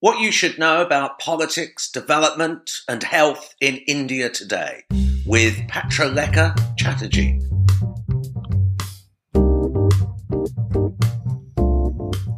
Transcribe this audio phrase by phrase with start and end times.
[0.00, 4.84] What you should know about politics, development, and health in India today
[5.26, 7.40] with Patralekha Chatterjee.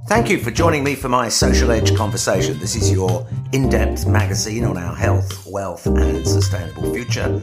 [0.09, 2.59] Thank you for joining me for my Social Edge conversation.
[2.61, 7.43] This is your in depth magazine on our health, wealth, and sustainable future.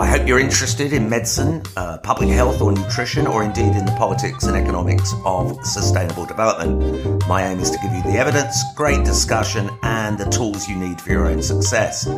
[0.00, 3.94] I hope you're interested in medicine, uh, public health, or nutrition, or indeed in the
[3.98, 7.28] politics and economics of sustainable development.
[7.28, 11.02] My aim is to give you the evidence, great discussion, and the tools you need
[11.02, 12.08] for your own success.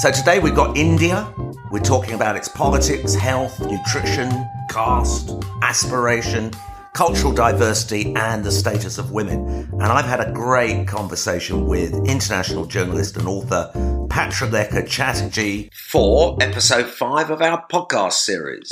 [0.00, 1.26] So today we've got India.
[1.72, 4.30] We're talking about its politics, health, nutrition,
[4.70, 5.32] caste,
[5.62, 6.52] aspiration,
[6.92, 9.68] cultural diversity, and the status of women.
[9.72, 13.70] And I've had a great conversation with international journalist and author
[14.08, 18.70] Patralekha Chatterjee for episode five of our podcast series.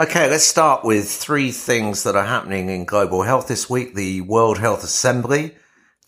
[0.00, 3.94] Okay, let's start with three things that are happening in global health this week.
[3.94, 5.54] The World Health Assembly,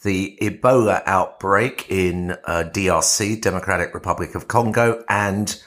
[0.03, 5.63] the Ebola outbreak in uh, DRC, Democratic Republic of Congo, and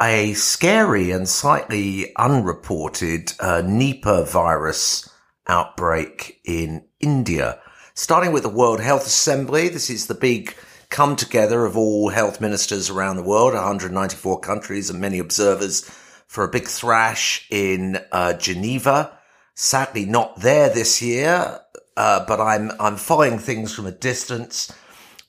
[0.00, 5.08] a scary and slightly unreported uh, Nipah virus
[5.48, 7.60] outbreak in India.
[7.94, 10.54] Starting with the World Health Assembly, this is the big
[10.88, 15.82] come together of all health ministers around the world, 194 countries and many observers
[16.26, 19.18] for a big thrash in uh, Geneva.
[19.54, 21.58] Sadly, not there this year,
[21.96, 24.72] uh, but I'm I'm following things from a distance.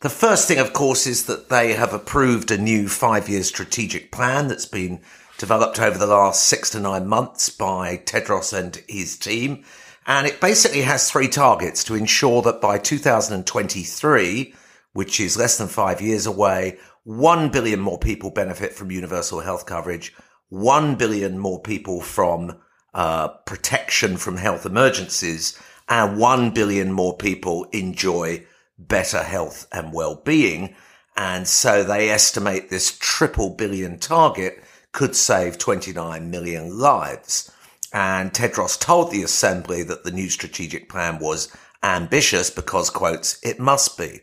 [0.02, 4.47] The first thing, of course, is that they have approved a new five-year strategic plan
[4.47, 5.02] that's been
[5.38, 9.66] developed over the last six to nine months by Tedros and his team.
[10.08, 14.53] And it basically has three targets to ensure that by 2023,
[14.94, 19.66] which is less than five years away, 1 billion more people benefit from universal health
[19.66, 20.13] coverage,
[20.47, 22.58] 1 billion more people from
[22.94, 28.45] uh, protection from health emergencies, and 1 billion more people enjoy
[28.80, 30.75] better health and well-being.
[31.16, 37.51] And so they estimate this triple billion target could save 29 million lives.
[37.91, 43.59] And Tedros told the assembly that the new strategic plan was ambitious because quotes, it
[43.59, 44.22] must be.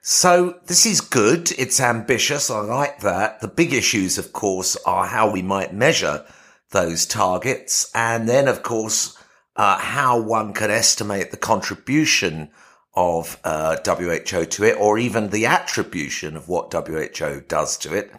[0.00, 1.52] So this is good.
[1.52, 2.50] It's ambitious.
[2.50, 3.40] I like that.
[3.40, 6.24] The big issues, of course, are how we might measure
[6.70, 7.90] those targets.
[7.94, 9.16] And then, of course,
[9.54, 12.50] uh, how one can estimate the contribution
[12.94, 18.12] of uh, WHO to it, or even the attribution of what WHO does to it.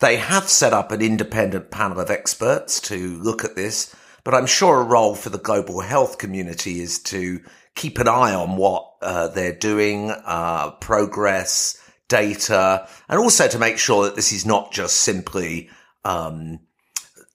[0.00, 4.46] They have set up an independent panel of experts to look at this, but I'm
[4.46, 7.40] sure a role for the global health community is to
[7.74, 13.78] keep an eye on what uh, they're doing, uh, progress, data, and also to make
[13.78, 15.70] sure that this is not just simply
[16.04, 16.60] um,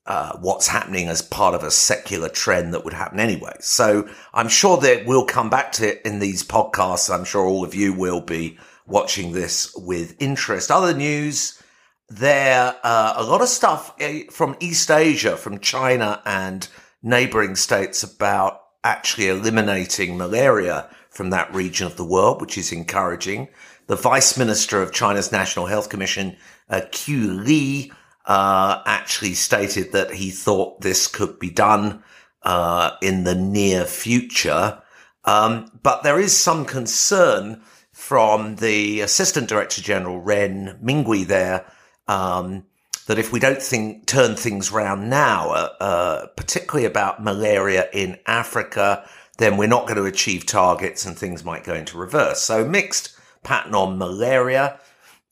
[0.06, 3.56] uh, what's happening as part of a secular trend that would happen anyway.
[3.60, 7.14] So I'm sure that we'll come back to it in these podcasts.
[7.14, 8.58] I'm sure all of you will be
[8.88, 10.72] watching this with interest.
[10.72, 11.62] Other news,
[12.10, 16.68] there uh, a lot of stuff eh, from East Asia, from China and
[17.04, 23.48] neighboring states about actually eliminating malaria from that region of the world, which is encouraging.
[23.88, 26.38] The Vice Minister of China's National Health Commission,
[26.70, 27.92] uh, Qiu Li,
[28.26, 32.04] uh, actually stated that he thought this could be done
[32.44, 34.82] uh, in the near future.
[35.26, 41.66] Um, but there is some concern from the Assistant Director General Ren Minghui there
[42.08, 42.66] um,
[43.08, 48.18] that if we don't think, turn things around now, uh, uh particularly about malaria in
[48.26, 52.42] Africa, then we're not going to achieve targets and things might go into reverse.
[52.42, 54.80] So mixed pattern on malaria.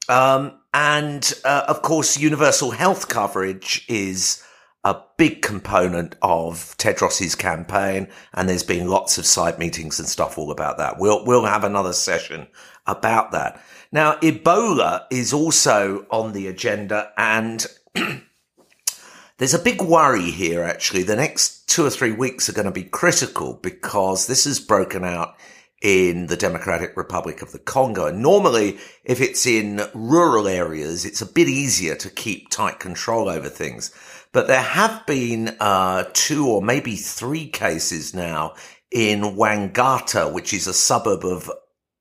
[0.09, 4.44] Um, and uh, of course, universal health coverage is
[4.83, 10.38] a big component of Tedros's campaign, and there's been lots of side meetings and stuff
[10.38, 11.00] all about that.
[11.00, 12.47] We'll we'll have another session
[12.85, 13.61] about that.
[13.91, 17.66] Now, Ebola is also on the agenda, and
[19.38, 20.63] there's a big worry here.
[20.63, 24.59] Actually, the next two or three weeks are going to be critical because this has
[24.59, 25.36] broken out
[25.81, 28.07] in the Democratic Republic of the Congo.
[28.07, 33.29] And normally, if it's in rural areas, it's a bit easier to keep tight control
[33.29, 33.91] over things.
[34.31, 38.56] But there have been uh, two or maybe three cases now
[38.91, 41.51] in Wangata, which is a suburb of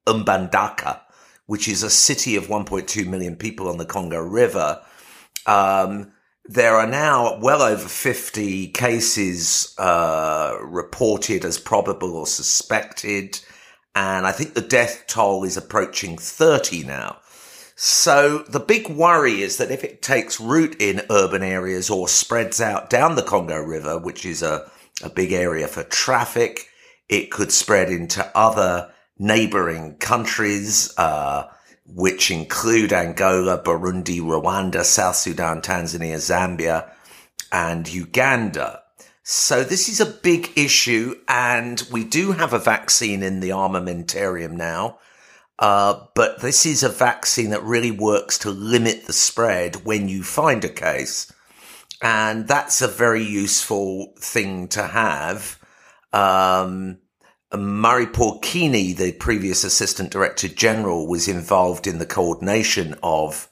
[0.06, 1.00] Mbandaka,
[1.46, 4.80] which is a city of 1.2 million people on the Congo River.
[5.44, 6.12] Um,
[6.48, 13.40] there are now well over 50 cases uh, reported as probable or suspected
[13.96, 17.16] and I think the death toll is approaching 30 now.
[17.76, 22.60] So the big worry is that if it takes root in urban areas or spreads
[22.60, 24.70] out down the Congo River, which is a,
[25.02, 26.68] a big area for traffic,
[27.08, 31.44] It could spread into other neighboring countries, uh,
[31.86, 36.90] which include Angola, Burundi, Rwanda, South Sudan, Tanzania, Zambia,
[37.52, 38.82] and Uganda.
[39.28, 44.52] So this is a big issue and we do have a vaccine in the armamentarium
[44.52, 45.00] now.
[45.58, 50.22] Uh, but this is a vaccine that really works to limit the spread when you
[50.22, 51.32] find a case.
[52.00, 55.58] And that's a very useful thing to have.
[56.12, 56.98] Um,
[57.52, 63.48] Marie-Paule Kieny, the previous Assistant Director General, was involved in the coordination of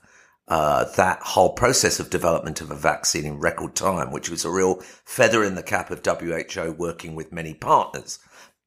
[0.49, 4.51] uh, that whole process of development of a vaccine in record time, which was a
[4.51, 8.19] real feather in the cap of WHO working with many partners.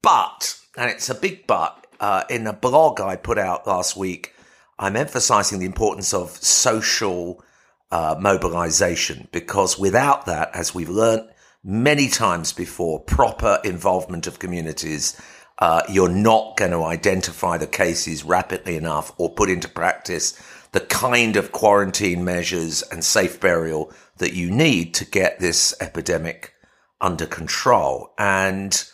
[0.02, 4.34] But, and it's a big but, uh, in a blog I put out last week,
[4.80, 7.44] I'm emphasizing the importance of social
[7.92, 11.30] uh, mobilization because without that, as we've learned
[11.64, 15.20] many times before, proper involvement of communities,
[15.60, 20.40] uh, you're not going to identify the cases rapidly enough or put into practice
[20.78, 26.54] the kind of quarantine measures and safe burial that you need to get this epidemic
[27.02, 28.14] under control.
[28.20, 28.88] And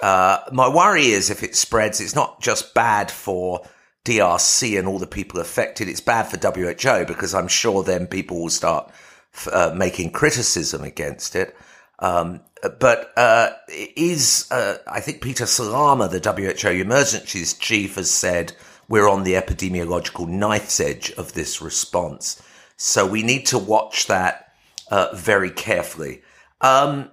[0.00, 3.66] uh, my worry is if it spreads, it's not just bad for
[4.04, 5.88] DRC and all the people affected.
[5.88, 8.92] It's bad for WHO because I'm sure then people will start
[9.50, 11.56] uh, making criticism against it.
[12.00, 12.42] Um,
[12.80, 13.52] but uh,
[13.96, 18.52] is uh, I think Peter Salama, the WHO emergencies chief, has said
[18.88, 22.42] we're on the epidemiological knife's edge of this response.
[22.76, 24.54] So we need to watch that
[24.90, 26.22] uh, very carefully.
[26.60, 27.10] Um,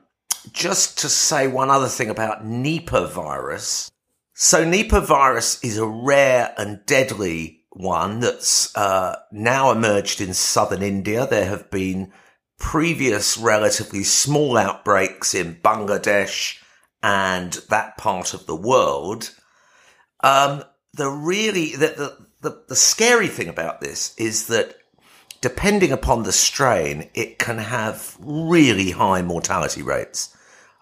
[0.51, 3.91] just to say one other thing about Nipah virus.
[4.33, 10.81] So Nipah virus is a rare and deadly one that's uh, now emerged in southern
[10.81, 11.27] India.
[11.27, 12.11] There have been
[12.57, 16.61] previous relatively small outbreaks in Bangladesh
[17.01, 19.33] and that part of the world.
[20.23, 24.77] Um, the really the, the, the, the scary thing about this is that
[25.41, 30.35] depending upon the strain, it can have really high mortality rates.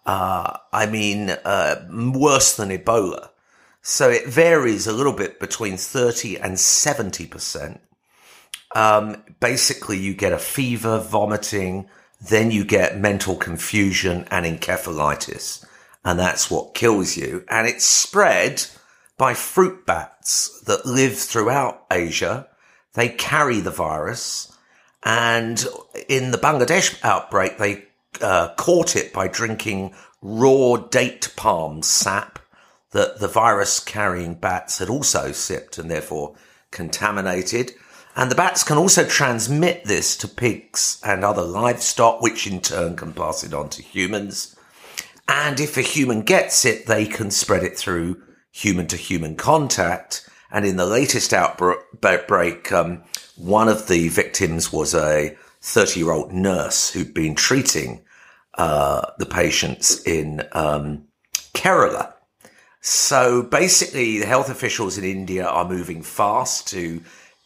[0.05, 3.29] Uh, I mean, uh, worse than Ebola.
[3.81, 7.79] So it varies a little bit between 30 and 70%.
[8.75, 11.89] Um, basically, you get a fever, vomiting,
[12.21, 15.65] then you get mental confusion and encephalitis.
[16.03, 17.45] And that's what kills you.
[17.49, 18.65] And it's spread
[19.19, 22.47] by fruit bats that live throughout Asia.
[22.93, 24.57] They carry the virus.
[25.03, 25.63] And
[26.07, 27.83] in the Bangladesh outbreak, they
[28.21, 32.39] uh, caught it by drinking raw date palm sap
[32.91, 36.35] that the virus carrying bats had also sipped and therefore
[36.71, 37.73] contaminated.
[38.15, 42.95] And the bats can also transmit this to pigs and other livestock, which in turn
[42.95, 44.55] can pass it on to humans.
[45.27, 48.21] And if a human gets it, they can spread it through
[48.59, 50.29] human to human contact.
[50.51, 53.03] And in the latest outbreak, um,
[53.37, 58.01] one of the victims was a 30 year old nurse who'd been treating
[58.55, 61.05] uh, the patients in um,
[61.53, 62.13] Kerala.
[62.81, 67.01] So basically, the health officials in India are moving fast to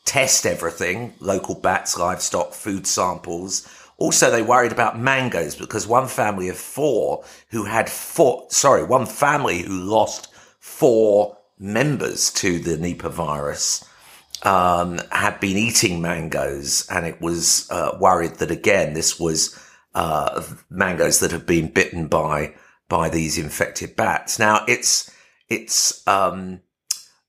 [0.06, 3.68] test everything local bats, livestock, food samples.
[3.98, 9.06] Also, they worried about mangoes because one family of four who had four, sorry, one
[9.06, 10.33] family who lost
[10.78, 13.86] four members to the Nipah virus
[14.42, 19.58] um, had been eating mangoes, and it was uh, worried that again this was
[19.94, 22.56] uh, mangoes that have been bitten by
[22.90, 24.40] by these infected bats.
[24.40, 25.12] Now it's
[25.48, 26.62] it's um,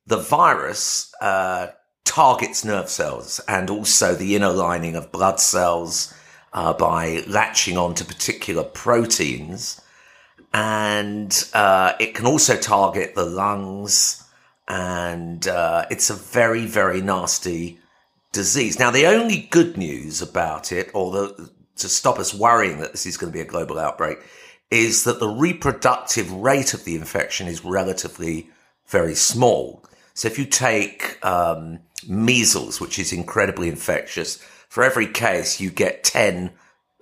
[0.07, 1.69] the virus uh,
[2.05, 6.13] targets nerve cells and also the inner lining of blood cells
[6.53, 9.81] uh, by latching onto particular proteins,
[10.55, 14.23] and uh, it can also target the lungs.
[14.69, 17.81] And uh, it's a very, very nasty
[18.33, 18.79] disease.
[18.79, 23.05] Now, the only good news about it, or the, to stop us worrying that this
[23.05, 24.19] is going to be a global outbreak
[24.71, 28.49] is that the reproductive rate of the infection is relatively
[28.87, 29.85] very small.
[30.15, 34.37] So if you take um, measles, which is incredibly infectious,
[34.69, 36.53] for every case you get 10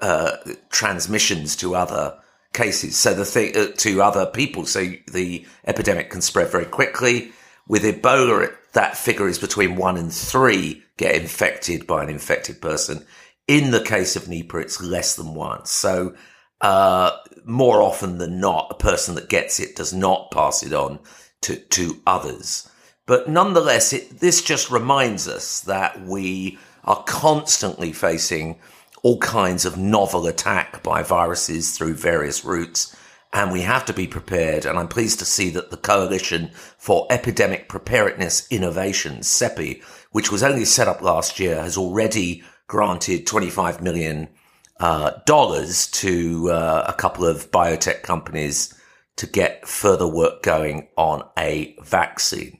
[0.01, 0.37] uh,
[0.71, 2.19] transmissions to other
[2.53, 2.97] cases.
[2.97, 4.67] So the thing uh, to other people.
[4.67, 7.33] So the epidemic can spread very quickly.
[7.69, 13.07] With Ebola, that figure is between one and three get infected by an infected person.
[13.49, 15.65] In the case of Nipah, it's less than one.
[15.67, 16.15] So,
[16.61, 17.11] uh,
[17.45, 21.01] more often than not, a person that gets it does not pass it on
[21.43, 22.71] to, to others.
[23.07, 28.61] But nonetheless, it, this just reminds us that we are constantly facing
[29.03, 32.97] all kinds of novel attack by viruses through various routes.
[33.35, 34.67] and we have to be prepared.
[34.67, 40.43] And I'm pleased to see that the Coalition for Epidemic Preparedness Innovations, CEPI, which was
[40.43, 44.29] only set up last year, has already granted 25 million
[44.81, 48.79] uh, dollars to uh, a couple of biotech companies
[49.17, 52.59] to get further work going on a vaccine.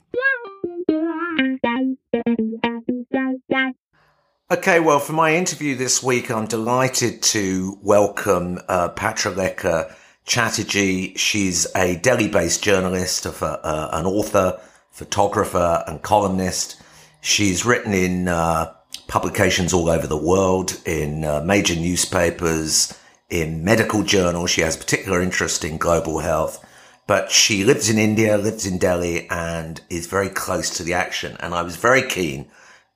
[4.51, 9.95] Okay, well, for my interview this week, I'm delighted to welcome uh, Patralekha
[10.25, 11.15] Chatterjee.
[11.15, 14.59] She's a Delhi-based journalist, of uh, an author,
[14.91, 16.79] photographer, and columnist.
[17.21, 18.73] She's written in uh,
[19.07, 22.93] publications all over the world, in uh, major newspapers,
[23.29, 24.51] in medical journals.
[24.51, 26.63] She has particular interest in global health,
[27.07, 31.37] but she lives in India, lives in Delhi, and is very close to the action.
[31.39, 32.51] And I was very keen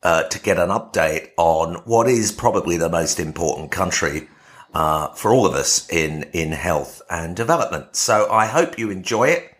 [0.07, 4.29] uh, to get an update on what is probably the most important country
[4.73, 7.93] uh, for all of us in in health and development.
[7.93, 9.53] So I hope you enjoy it.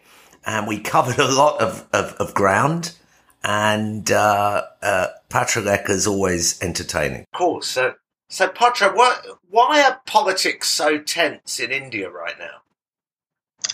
[0.46, 2.96] And we covered a lot of, of, of ground.
[3.44, 7.26] And uh, uh, Patralekha is always entertaining.
[7.36, 7.62] Cool.
[7.62, 7.96] So,
[8.30, 13.74] so Patra, what, why are politics so tense in India right now?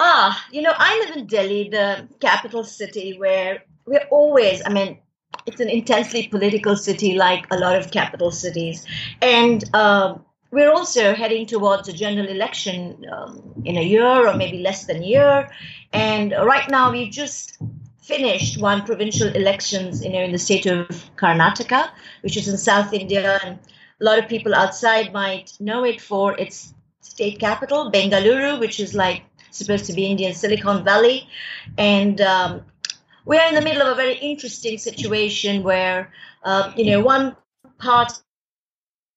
[0.00, 4.98] Ah, you know, I live in Delhi, the capital city, where we're always, I mean,
[5.46, 8.86] it's an intensely political city like a lot of capital cities.
[9.22, 14.58] And um, we're also heading towards a general election um, in a year or maybe
[14.58, 15.50] less than a year.
[15.92, 17.58] And right now, we've just
[18.02, 21.90] finished one provincial elections you know, in the state of Karnataka,
[22.22, 23.38] which is in South India.
[23.44, 23.58] And
[24.00, 28.94] a lot of people outside might know it for its state capital, Bengaluru, which is
[28.94, 31.28] like supposed to be Indian Silicon Valley.
[31.78, 32.64] And um,
[33.30, 37.36] we're in the middle of a very interesting situation where, uh, you know, one
[37.78, 38.10] part,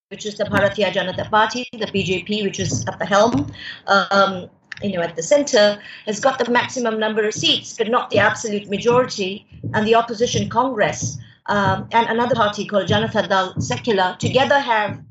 [0.10, 3.51] which is the Bharatiya Janata Party, the BJP, which is at the helm,
[3.88, 4.51] um,
[4.84, 8.20] you know, at the center, has got the maximum number of seats, but not the
[8.20, 9.48] absolute majority.
[9.74, 11.17] And the opposition Congress
[11.48, 15.01] um, and another party called Janata Dal Secular together have,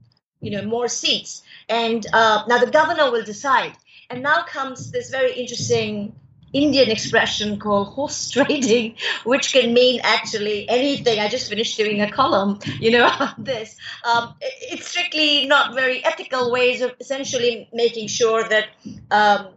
[0.40, 1.42] you know, more seats.
[1.68, 3.72] And uh, now the governor will decide.
[4.10, 6.14] And now comes this very interesting
[6.52, 11.18] Indian expression called horse trading, which can mean actually anything.
[11.18, 13.76] I just finished doing a column, you know, on this.
[14.04, 18.68] Um, it's strictly not very ethical ways of essentially making sure that
[19.10, 19.48] um,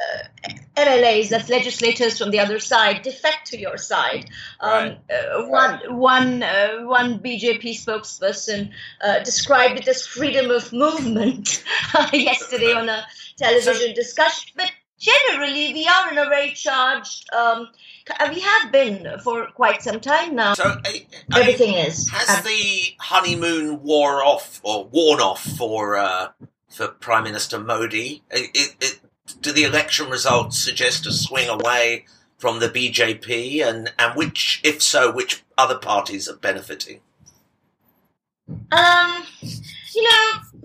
[0.00, 4.30] uh, MLAs, that's legislators from the other side, defect to your side.
[4.60, 8.70] Um, uh, one, one, uh, one BJP spokesperson
[9.02, 11.62] uh, described it as freedom of movement
[12.12, 13.04] yesterday on a
[13.36, 14.52] television discussion.
[14.56, 17.68] But generally we are in a very charged um,
[18.30, 20.54] we have been for quite some time now.
[20.54, 20.90] So uh,
[21.36, 26.28] everything is has um, the honeymoon wore off or worn off for uh,
[26.68, 28.22] for prime minister modi?
[28.30, 29.00] It, it, it,
[29.40, 32.06] do the election results suggest a swing away
[32.38, 37.00] from the bjp and and which if so which other parties are benefiting?
[38.72, 39.24] Um
[39.94, 40.62] you know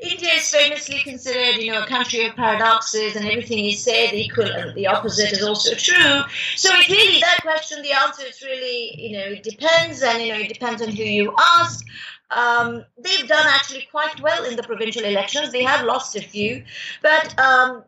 [0.00, 4.44] India is famously considered, you know, a country of paradoxes, and everything is said, equal
[4.44, 6.22] and the opposite is also true.
[6.56, 10.32] So it really, that question, the answer is really, you know, it depends, and you
[10.32, 11.84] know, it depends on who you ask.
[12.30, 15.52] Um, they've done actually quite well in the provincial elections.
[15.52, 16.64] They have lost a few,
[17.02, 17.84] but um,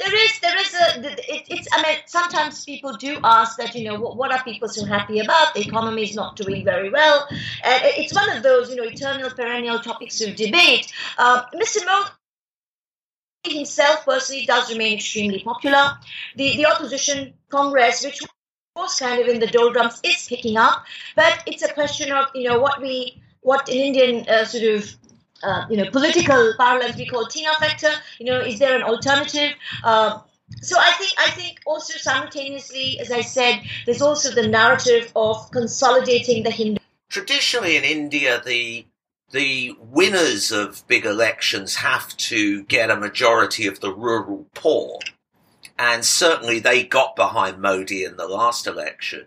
[0.00, 0.86] there is there is a
[1.34, 4.68] it, it's i mean sometimes people do ask that you know what, what are people
[4.68, 5.54] so happy about?
[5.54, 7.26] The economy is not doing very well.
[7.64, 10.90] Uh, it's one of those you know eternal perennial topics of debate.
[11.18, 12.10] Uh, mr modi
[13.58, 15.98] himself personally does remain extremely popular.
[16.36, 18.20] The the opposition congress which
[18.76, 20.84] was kind of in the doldrums is picking up.
[21.14, 24.96] But it's a question of you know what we what in indian uh, sort of
[25.42, 27.90] uh, you know, political parlance we call Tina factor.
[28.18, 29.52] You know, is there an alternative?
[29.82, 30.20] Uh,
[30.60, 35.50] so I think I think also simultaneously, as I said, there's also the narrative of
[35.50, 36.80] consolidating the Hindu.
[37.08, 38.86] Traditionally, in India, the
[39.30, 44.98] the winners of big elections have to get a majority of the rural poor,
[45.78, 49.26] and certainly they got behind Modi in the last election.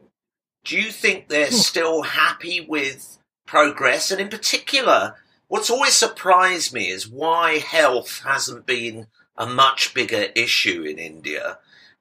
[0.65, 1.53] Do you think they're hmm.
[1.53, 5.15] still happy with progress, and in particular?
[5.53, 9.05] What's always surprised me is why health hasn't been
[9.37, 11.59] a much bigger issue in India.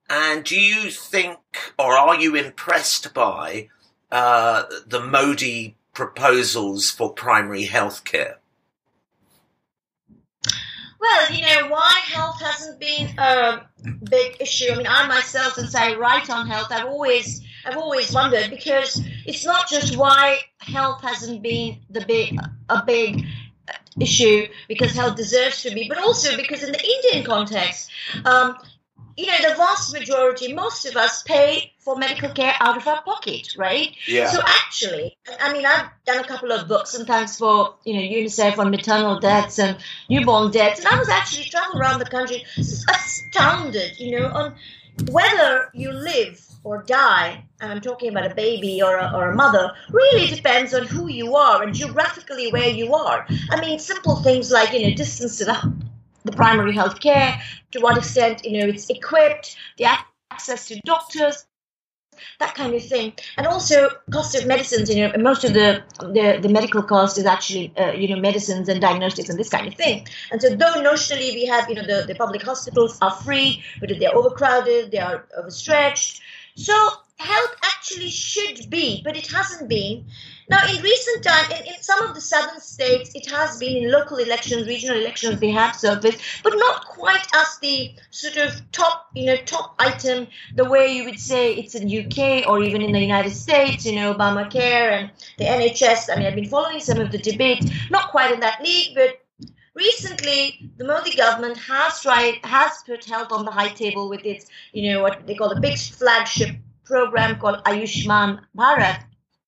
[0.09, 1.39] And do you think,
[1.79, 3.69] or are you impressed by
[4.11, 8.39] uh, the Modi proposals for primary health care?
[10.99, 13.67] Well, you know, why health hasn't been a
[14.09, 14.73] big issue.
[14.73, 18.99] I mean, I myself, since I write on health, I've always, I've always wondered because
[19.27, 22.39] it's not just why health hasn't been the big,
[22.71, 23.27] a big
[24.01, 27.91] issue because health deserves to be, but also because in the Indian context,
[28.25, 28.57] um,
[29.17, 33.03] you know, the vast majority, most of us pay for medical care out of our
[33.03, 33.95] pocket, right?
[34.07, 34.31] Yeah.
[34.31, 38.01] So actually, I mean, I've done a couple of books and sometimes for, you know,
[38.01, 39.77] UNICEF on maternal deaths and
[40.09, 40.81] newborn deaths.
[40.81, 44.55] And I was actually traveling around the country astounded, you know, on
[45.11, 49.35] whether you live or die, and I'm talking about a baby or a, or a
[49.35, 53.27] mother, really depends on who you are and geographically where you are.
[53.51, 55.73] I mean, simple things like, you know, distance to the
[56.25, 57.41] the primary health care,
[57.73, 59.87] to what extent you know it's equipped, the
[60.31, 61.47] access to doctors,
[62.39, 64.95] that kind of thing, and also cost of medicines.
[64.95, 68.69] You know, most of the the, the medical cost is actually uh, you know medicines
[68.69, 70.07] and diagnostics and this kind of thing.
[70.31, 73.91] And so, though notionally we have you know the, the public hospitals are free, but
[73.99, 76.21] they're overcrowded, they are overstretched.
[76.57, 80.07] So health actually should be, but it hasn't been.
[80.51, 83.91] Now, in recent time, in, in, some of the southern states, it has been in
[83.91, 89.09] local elections, regional elections, they have surfaced, but not quite as the sort of top,
[89.15, 92.93] you know, top item, the way you would say it's in UK or even in
[92.93, 96.11] the United States, you know, Obamacare and the NHS.
[96.13, 99.22] I mean, I've been following some of the debates, not quite in that league, but
[99.75, 104.47] recently the Modi government has tried, has put health on the high table with its,
[104.73, 109.05] you know, what they call the big flagship program called Ayushman Bharat.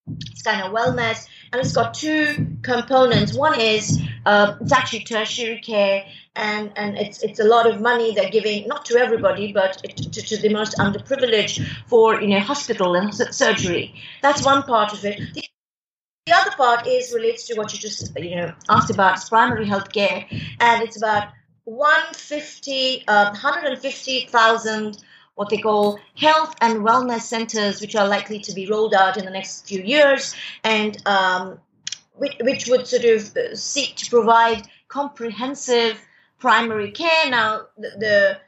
[0.06, 3.32] It's kind of wellness and it's got two components.
[3.32, 6.04] One is uh, it's actually tertiary care
[6.36, 10.22] and and it's it's a lot of money they're giving not to everybody but to,
[10.22, 13.94] to the most underprivileged for you know hospital and surgery.
[14.20, 15.18] That's one part of it.
[15.32, 15.44] The,
[16.26, 19.92] the other part is relates to what you just you know asked about primary health
[19.92, 20.26] care
[20.60, 21.28] and it's about
[21.64, 25.04] 150 uh, 150,000
[25.34, 29.24] what they call health and wellness centers, which are likely to be rolled out in
[29.24, 31.58] the next few years, and um,
[32.14, 36.00] which, which would sort of uh, seek to provide comprehensive
[36.38, 37.30] primary care.
[37.30, 38.40] Now, the, the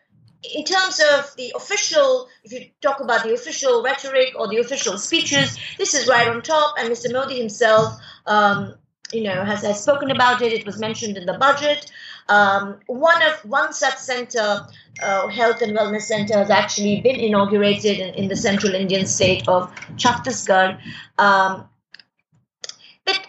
[0.55, 4.99] in terms of the official, if you talk about the official rhetoric or the official
[4.99, 6.77] speeches, this is right on top.
[6.79, 7.12] And Mr.
[7.12, 8.75] Modi himself, um,
[9.12, 10.53] you know, has, has spoken about it.
[10.53, 11.90] It was mentioned in the budget.
[12.29, 14.66] Um, one of one such center,
[15.03, 19.47] uh, health and wellness center, has actually been inaugurated in, in the central Indian state
[19.47, 20.81] of Chhattisgarh.
[21.18, 21.68] Um,
[23.05, 23.20] but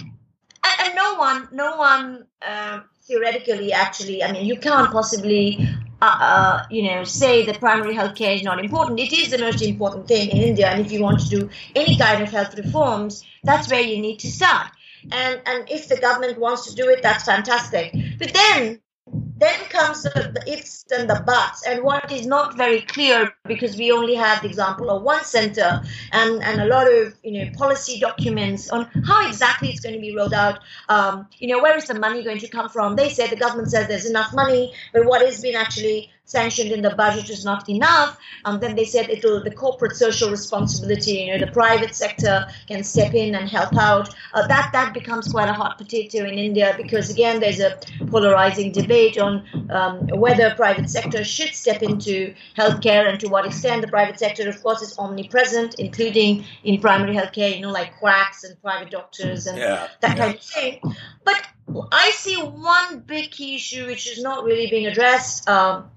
[0.80, 4.24] and, no one, no one uh, theoretically actually.
[4.24, 5.68] I mean, you can't possibly.
[6.00, 9.00] Uh, uh, you know, say that primary health care is not important.
[9.00, 11.98] It is the most important thing in India, and if you want to do any
[11.98, 14.68] kind of health reforms, that's where you need to start.
[15.12, 17.96] And and if the government wants to do it, that's fantastic.
[18.20, 18.80] But then
[19.38, 23.92] then comes the ifs and the buts, and what is not very clear because we
[23.92, 28.00] only have the example of one center and, and a lot of you know policy
[28.00, 30.60] documents on how exactly it's going to be rolled out.
[30.90, 32.96] Um, you know, where is the money going to come from?
[32.96, 36.82] They say the government says there's enough money, but what has been actually sanctioned in
[36.82, 38.18] the budget is not enough.
[38.46, 41.14] Um, then they said it will the corporate social responsibility.
[41.14, 44.14] You know, the private sector can step in and help out.
[44.34, 47.80] Uh, that that becomes quite a hot potato in India because again, there's a
[48.12, 53.82] polarizing debate on um, whether private sector should step into healthcare and to what extent
[53.82, 57.56] the private sector, of course, is omnipresent, including in primary healthcare.
[57.56, 60.24] You know, like quacks and private doctors and yeah, that yeah.
[60.24, 60.82] kind of thing.
[61.24, 61.42] But
[61.92, 65.48] I see one big issue which is not really being addressed.
[65.50, 65.90] Um,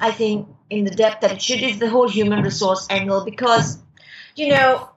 [0.00, 3.78] I think, in the depth that it should is the whole human resource angle because,
[4.34, 4.90] you know,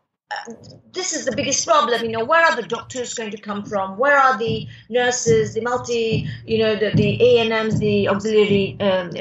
[0.91, 2.03] this is the biggest problem.
[2.03, 3.97] You know, where are the doctors going to come from?
[3.97, 9.11] Where are the nurses, the multi, you know, the, the ANMs, the auxiliary, um,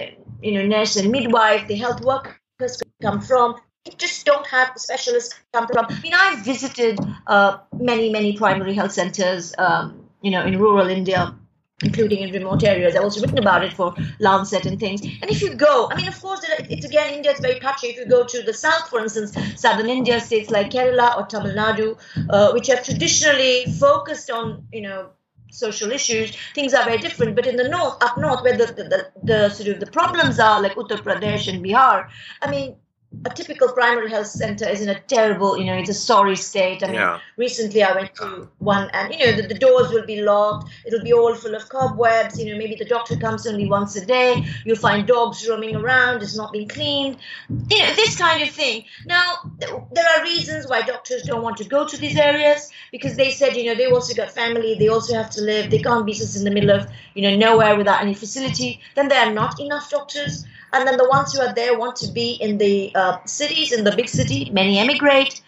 [0.42, 3.56] you know, nurse and midwife, the health workers come from?
[3.84, 5.86] You just don't have the specialists come from.
[5.88, 10.88] I mean, I've visited uh, many, many primary health centers, um, you know, in rural
[10.88, 11.36] India
[11.82, 12.96] including in remote areas.
[12.96, 15.02] I've also written about it for Lancet and things.
[15.02, 17.88] And if you go, I mean, of course, it's again, India is very patchy.
[17.88, 21.54] If you go to the south, for instance, southern India, states like Kerala or Tamil
[21.54, 21.98] Nadu,
[22.30, 25.10] uh, which have traditionally focused on, you know,
[25.50, 27.36] social issues, things are very different.
[27.36, 30.40] But in the north, up north, where the, the, the, the sort of the problems
[30.40, 32.08] are, like Uttar Pradesh and Bihar,
[32.40, 32.76] I mean,
[33.24, 36.82] a typical primary health center is in a terrible, you know, it's a sorry state.
[36.82, 37.20] I mean, yeah.
[37.36, 40.70] recently I went to one and, you know, the, the, doors will be locked.
[40.84, 42.38] It'll be all full of cobwebs.
[42.38, 44.44] You know, maybe the doctor comes only once a day.
[44.64, 46.22] You'll find dogs roaming around.
[46.22, 47.18] It's not been cleaned.
[47.48, 48.84] You know, this kind of thing.
[49.06, 53.30] Now, there are reasons why doctors don't want to go to these areas because they
[53.30, 54.76] said, you know, they also got family.
[54.78, 55.70] They also have to live.
[55.70, 58.80] They can't be just in the middle of, you know, nowhere without any facility.
[58.94, 60.44] Then there are not enough doctors
[60.76, 63.84] and then the ones who are there want to be in the uh, cities, in
[63.84, 64.50] the big city.
[64.50, 65.42] Many emigrate.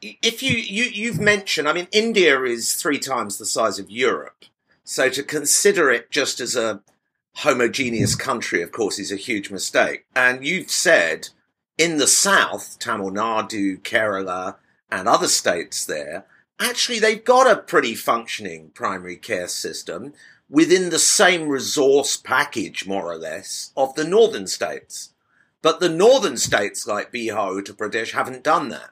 [0.00, 4.44] If you, you you've mentioned, I mean, India is three times the size of Europe.
[4.84, 6.82] So to consider it just as a
[7.36, 10.04] homogeneous country, of course, is a huge mistake.
[10.14, 11.28] And you've said
[11.78, 14.56] in the south, Tamil Nadu, Kerala,
[14.90, 16.26] and other states there,
[16.60, 20.12] actually they've got a pretty functioning primary care system
[20.48, 25.10] within the same resource package, more or less, of the northern states.
[25.62, 28.90] But the northern states like Bihar, Uttar Pradesh haven't done that.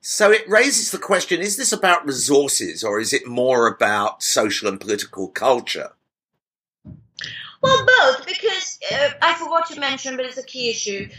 [0.00, 4.66] So it raises the question, is this about resources or is it more about social
[4.66, 5.90] and political culture?
[7.62, 11.10] Well, both, because uh, I forgot to mention, but it's a key issue.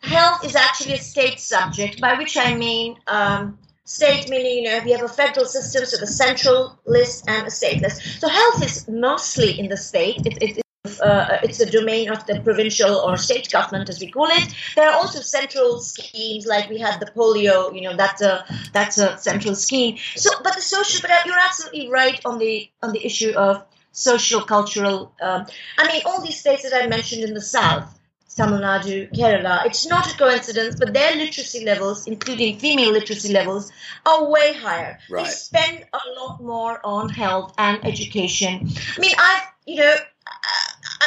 [0.00, 4.80] Health is actually a state subject, by which I mean um, state meaning, you know,
[4.84, 8.20] we have a federal system, so the central list and a state list.
[8.20, 10.24] So health is mostly in the state.
[10.26, 10.62] It, it,
[11.00, 14.54] uh, it's a domain of the provincial or state government, as we call it.
[14.76, 17.74] There are also central schemes, like we had the polio.
[17.74, 19.96] You know, that's a that's a central scheme.
[20.16, 24.40] So, but the social, but you're absolutely right on the on the issue of social
[24.42, 25.12] cultural.
[25.20, 25.46] Um,
[25.78, 27.98] I mean, all these states that I mentioned in the south.
[28.34, 29.66] Tamil Nadu, Kerala.
[29.66, 33.70] It's not a coincidence, but their literacy levels, including female literacy levels,
[34.06, 34.98] are way higher.
[35.10, 35.26] Right.
[35.26, 38.68] They spend a lot more on health and education.
[38.96, 39.96] I mean, I've, you know,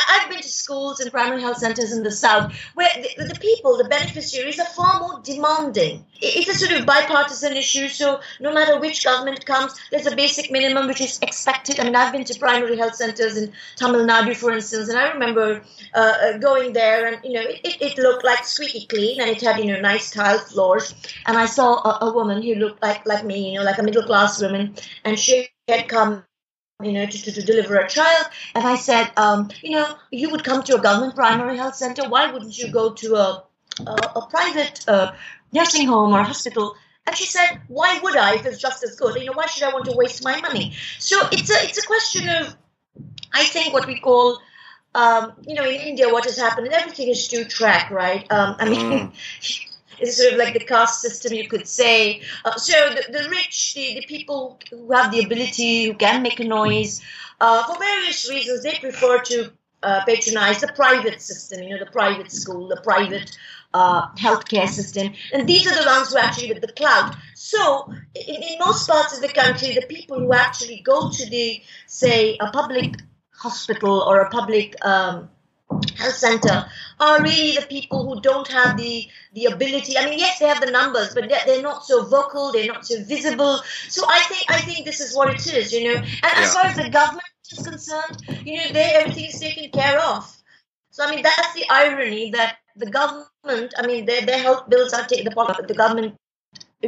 [0.10, 3.78] I've been to schools and primary health centers in the south where the, the, people,
[3.78, 6.06] the beneficiaries, are far more demanding.
[6.22, 10.52] It's a sort of bipartisan issue, so no matter which government comes, there's a basic
[10.52, 11.80] minimum which is expected.
[11.80, 15.12] I mean, I've been to primary health centers in Tamil Nadu, for instance, and I
[15.12, 15.62] remember
[15.94, 19.42] uh, uh going there, and you know, it, it, looked like squeaky clean, and it
[19.42, 20.94] had you know nice tile floors.
[21.26, 23.84] And I saw a, a woman who looked like like me, you know, like a
[23.84, 26.24] middle class woman, and she had come
[26.84, 28.28] you know, to, to, to, deliver a child.
[28.54, 32.10] And I said, um, you know, you would come to a government primary health center.
[32.10, 33.44] Why wouldn't you go to a,
[33.86, 35.14] a, a private uh,
[35.54, 36.76] nursing home or hospital?
[37.08, 39.16] And she said, why would I if it's just as good?
[39.16, 40.74] You know, why should I want to waste my money?
[41.00, 42.56] So it's a, it's a question of,
[43.34, 44.40] I think, what we call
[44.96, 48.26] um, you know, in India, what has happened, and everything is two track, right?
[48.32, 49.12] Um, I mean, mm.
[50.00, 52.22] It's sort of like the caste system, you could say.
[52.44, 56.40] Uh, so the, the rich, the, the people who have the ability, who can make
[56.40, 57.02] a noise,
[57.42, 59.52] uh, for various reasons, they prefer to
[59.84, 63.38] uh, patronize the private system, you know, the private school, the private
[63.74, 65.14] uh, healthcare system.
[65.34, 67.16] And these are the ones who actually with the cloud.
[67.36, 71.62] So in, in most parts of the country, the people who actually go to the,
[71.86, 72.96] say, a public
[73.32, 75.30] hospital or a public um,
[75.98, 76.66] health center
[77.00, 79.98] are really the people who don't have the the ability.
[79.98, 82.86] I mean, yes, they have the numbers, but they're, they're not so vocal, they're not
[82.86, 83.60] so visible.
[83.90, 86.00] So I think I think this is what it is, you know.
[86.00, 86.34] And yeah.
[86.36, 90.32] as far as the government is concerned, you know, they everything is taken care of.
[90.92, 94.94] So I mean, that's the irony that the government, I mean, their their health bills
[94.94, 95.26] are taken.
[95.26, 96.16] The, the government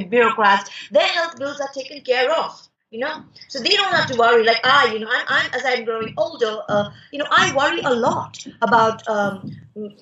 [0.09, 3.23] bureaucrats, their health bills are taken care of you know?
[3.49, 6.13] So they don't have to worry like ah you know i'm, I'm as i'm growing
[6.17, 9.51] older uh, you know i worry a lot about um,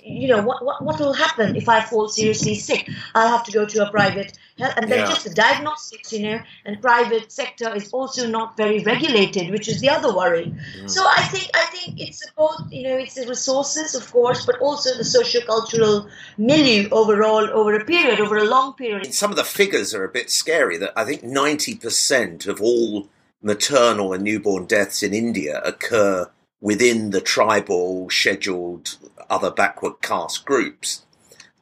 [0.04, 3.52] you know what, what what will happen if i fall seriously sick i'll have to
[3.52, 5.06] go to a private and then yeah.
[5.06, 9.82] just the diagnostics you know and private sector is also not very regulated which is
[9.82, 10.90] the other worry mm.
[10.90, 14.58] so i think i think it's both you know it's the resources of course but
[14.60, 16.08] also the socio-cultural
[16.38, 20.10] milieu overall over a period over a long period some of the figures are a
[20.10, 23.10] bit scary that i think 90% of all
[23.42, 26.30] maternal and newborn deaths in india occur
[26.66, 28.98] within the tribal scheduled
[29.30, 31.06] other backward caste groups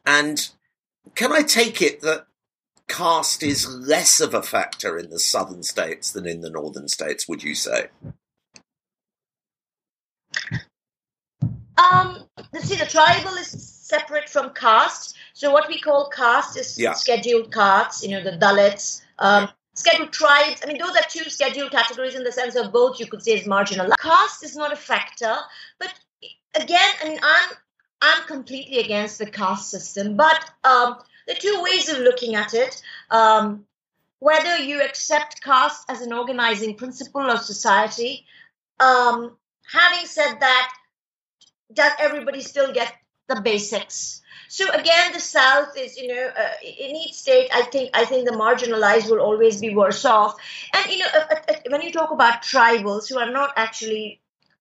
[0.06, 0.48] and
[1.14, 2.26] can I take it that
[2.88, 7.28] caste is less of a factor in the southern states than in the northern states,
[7.28, 7.88] would you say?
[11.76, 12.24] Um,
[12.60, 15.16] see, the tribal is separate from caste.
[15.34, 16.94] So what we call caste is yeah.
[16.94, 20.60] scheduled castes, you know, the Dalits, um, scheduled tribes.
[20.62, 23.32] I mean, those are two scheduled categories in the sense of both you could say
[23.32, 23.90] is marginal.
[24.00, 25.36] Caste is not a factor,
[25.78, 25.92] but
[26.54, 27.50] again, I mean, I'm
[28.02, 32.52] I'm completely against the caste system, but um, there are two ways of looking at
[32.54, 32.82] it.
[33.10, 33.66] Um,
[34.24, 38.24] whether you accept caste as an organizing principle of society.
[38.80, 39.36] Um,
[39.70, 40.72] having said that,
[41.70, 42.90] does everybody still get
[43.28, 44.22] the basics?
[44.54, 48.24] So again, the South is, you know, uh, in each state, I think, I think
[48.24, 50.36] the marginalized will always be worse off.
[50.72, 54.20] And you know, uh, uh, when you talk about tribals who are not actually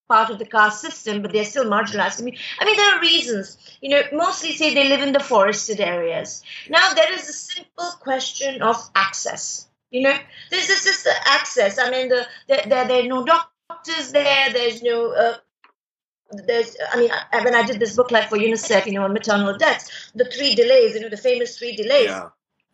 [0.10, 2.19] part of the caste system, but they're still marginalized.
[2.19, 3.56] I mean, I mean, there are reasons.
[3.82, 6.41] You know, mostly say they live in the forested areas.
[6.71, 9.69] Now, there is a simple question of access.
[9.91, 10.17] You know,
[10.49, 11.77] this is just the access.
[11.77, 14.51] I mean, the, the, there, there are no doctors there.
[14.51, 15.12] There's no.
[15.12, 15.38] Uh,
[16.48, 19.58] there's, I mean, I, when I did this booklet for UNICEF, you know, on maternal
[19.58, 22.30] deaths, the three delays, you know, the famous three delays, yeah.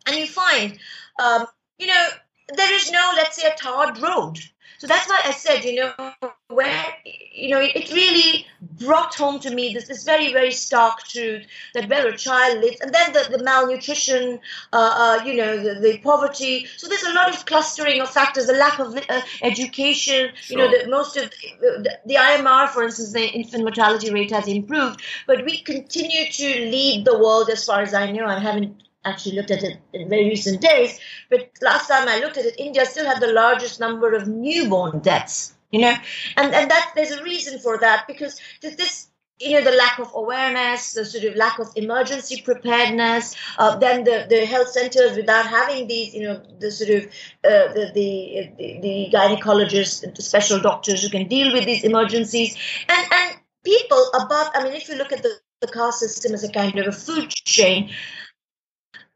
[0.06, 0.78] and you find,
[1.18, 1.46] um,
[1.78, 2.08] you know,
[2.56, 4.38] there is no, let's say, a tarred road
[4.80, 6.14] So that's why I said, you know,
[6.48, 11.46] where, you know, it really brought home to me this, this very, very stark truth
[11.74, 14.40] that where a child lives, and then the, the malnutrition,
[14.72, 16.66] uh, uh, you know, the, the, poverty.
[16.78, 20.56] So there's a lot of clustering of factors, the lack of uh, education, sure.
[20.56, 24.48] you know, the, most of the, the IMR, for instance, the infant mortality rate has
[24.48, 28.24] improved, but we continue to lead the world as far as I know.
[28.24, 32.36] I haven't actually looked at it in very recent days, but last time I looked
[32.36, 35.54] at it, India still had the largest number of newborn deaths.
[35.70, 35.94] You know,
[36.36, 39.10] and and that there's a reason for that because this
[39.40, 44.04] you know the lack of awareness the sort of lack of emergency preparedness uh, then
[44.04, 47.04] the, the health centers without having these you know the sort of
[47.44, 52.56] uh, the, the, the the gynecologists the special doctors who can deal with these emergencies
[52.88, 56.44] and and people above i mean if you look at the, the caste system as
[56.44, 57.90] a kind of a food chain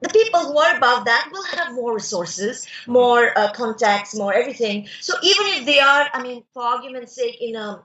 [0.05, 4.87] the people who are above that will have more resources, more uh, contacts, more everything.
[5.01, 7.83] So even if they are, I mean, for argument's sake, in a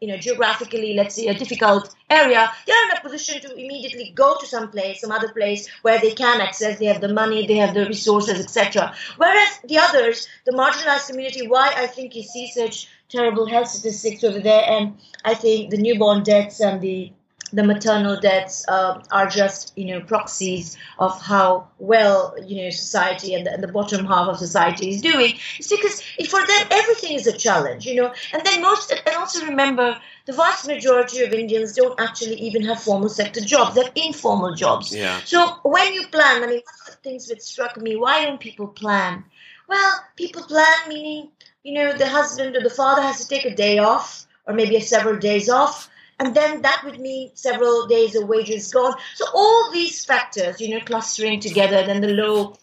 [0.00, 4.12] you know geographically, let's say a difficult area, they are in a position to immediately
[4.14, 6.78] go to some place, some other place where they can access.
[6.78, 8.94] They have the money, they have the resources, etc.
[9.16, 14.24] Whereas the others, the marginalized community, why I think you see such terrible health statistics
[14.24, 17.12] over there, and I think the newborn deaths and the
[17.52, 23.34] the maternal deaths uh, are just you know proxies of how well you know society
[23.34, 25.34] and the, and the, bottom half of society is doing.
[25.58, 28.12] It's because for them everything is a challenge you know.
[28.32, 32.82] And then most and also remember the vast majority of indians don't actually even have
[32.82, 33.74] formal sector jobs.
[33.74, 34.94] They're informal jobs.
[34.94, 35.20] Yeah.
[35.24, 38.40] so when you plan i mean one of the things that struck me why don't
[38.40, 39.24] people plan?
[39.68, 41.28] Well people plan meaning
[41.62, 44.78] you know the husband or the father has to take a day off or maybe
[44.80, 45.88] several days off
[46.22, 48.94] and then that would mean several days of wages gone.
[49.16, 52.56] So all these factors, you know, clustering together, then the low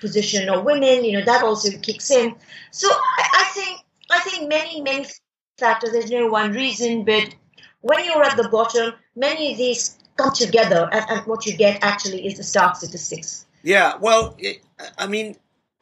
[0.00, 2.36] position of women, you know, that also kicks in.
[2.70, 3.80] So I, I think
[4.12, 5.06] I think many many
[5.58, 5.90] factors.
[5.90, 7.34] There's no one reason, but
[7.80, 11.82] when you're at the bottom, many of these come together, and, and what you get
[11.82, 13.44] actually is the stark statistics.
[13.64, 14.62] Yeah, well, it,
[14.96, 15.36] I mean,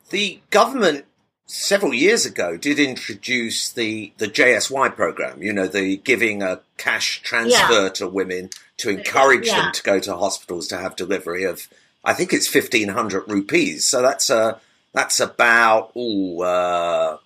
[0.08, 1.04] the government
[1.46, 7.22] several years ago did introduce the, the JSY program, you know, the giving a cash
[7.22, 7.88] transfer yeah.
[7.90, 9.62] to women to encourage yeah.
[9.62, 11.68] them to go to hospitals to have delivery of,
[12.04, 13.86] I think it's 1500 rupees.
[13.86, 14.60] So that's a,
[14.92, 17.18] that's about, ooh, uh,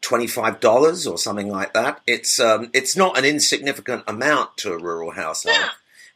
[0.00, 2.00] $25 or something like that.
[2.06, 5.56] It's, um, it's not an insignificant amount to a rural household.
[5.58, 5.68] Yeah.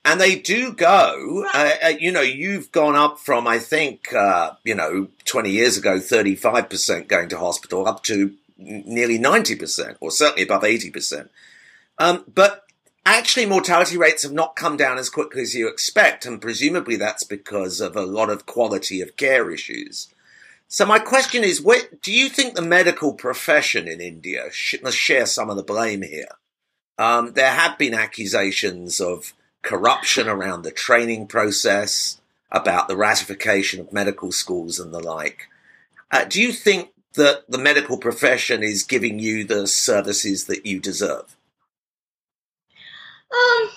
[0.07, 4.53] And they do go, uh, uh, you know, you've gone up from, I think, uh,
[4.63, 10.45] you know, 20 years ago, 35% going to hospital up to nearly 90% or certainly
[10.45, 11.29] above 80%.
[11.99, 12.67] Um, but
[13.05, 16.25] actually mortality rates have not come down as quickly as you expect.
[16.25, 20.15] And presumably that's because of a lot of quality of care issues.
[20.69, 24.51] So my question is, what, do you think the medical profession in India
[24.85, 26.29] must share some of the blame here?
[26.97, 29.33] Um, there have been accusations of
[29.67, 35.49] corruption around the training process, about the ratification of medical schools and the like.
[36.11, 40.79] Uh, do you think that the medical profession is giving you the services that you
[40.79, 41.37] deserve?
[43.33, 43.69] Um,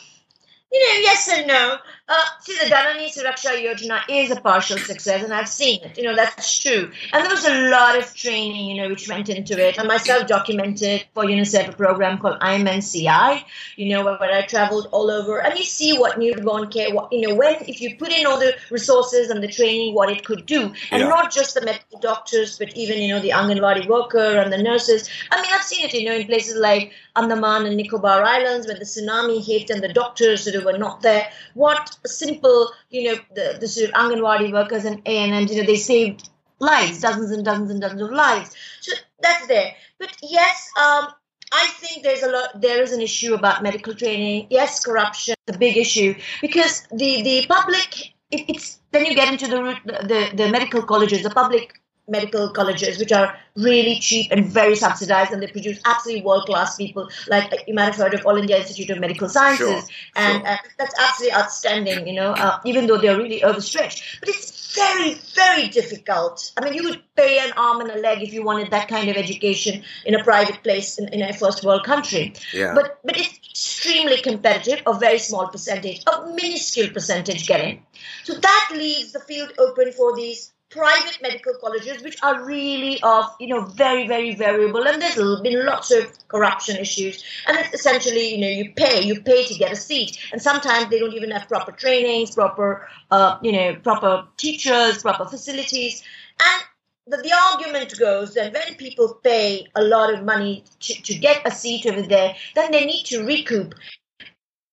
[0.71, 1.77] you know, yes and no.
[2.11, 5.95] Uh, see, the Janani Suraksha Yojana is a partial success, and I've seen it.
[5.95, 6.89] You know, that's true.
[7.13, 9.79] And there was a lot of training, you know, which went into it.
[9.79, 13.43] I myself documented for UNICEF a program called IMNCI,
[13.75, 15.39] you know, where, where I traveled all over.
[15.39, 18.39] And you see what newborn care, what, you know, when, if you put in all
[18.39, 20.73] the resources and the training, what it could do.
[20.89, 21.09] And yeah.
[21.09, 25.07] not just the medical doctors, but even, you know, the Anganwadi worker and the nurses.
[25.31, 28.79] I mean, I've seen it, you know, in places like Andaman and Nicobar Islands when
[28.79, 31.29] the tsunami hit and the doctors sort of were not there.
[31.53, 35.75] What simple, you know, the, the sort of Anganwadi workers and ANMs, you know, they
[35.75, 38.55] saved lives, dozens and dozens and dozens of lives.
[38.81, 39.73] So that's there.
[39.97, 41.07] But yes, um,
[41.51, 42.61] I think there's a lot.
[42.61, 44.47] There is an issue about medical training.
[44.49, 48.13] Yes, corruption, the big issue, because the the public.
[48.31, 51.23] It, it's then you get into the, the the medical colleges.
[51.23, 51.78] The public
[52.09, 56.75] medical colleges, which are really cheap and very subsidized, and they produce absolutely world class
[56.75, 57.09] people.
[57.27, 59.81] Like you might have heard of All India Institute of Medical Sciences, sure,
[60.15, 60.53] and sure.
[60.53, 62.07] Uh, that's absolutely outstanding.
[62.07, 66.51] You know, uh, even though they're really overstretched, but it's very, very difficult.
[66.57, 69.09] I mean, you would pay an arm and a leg if you wanted that kind
[69.09, 72.33] of education in a private place in, in a first world country.
[72.53, 72.73] Yeah.
[72.73, 74.81] But but it's extremely competitive.
[74.85, 77.79] A very small percentage, a minuscule percentage get in.
[78.23, 83.25] So that leaves the field open for these private medical colleges which are really of
[83.39, 87.23] you know very very variable and there's been lots of corruption issues.
[87.47, 90.19] And it's essentially you know you pay you pay to get a seat.
[90.31, 95.25] And sometimes they don't even have proper trainings proper uh, you know proper teachers proper
[95.25, 96.03] facilities.
[96.39, 96.63] And
[97.09, 101.41] the, the argument goes that when people pay a lot of money to, to get
[101.45, 103.73] a seat over there, then they need to recoup.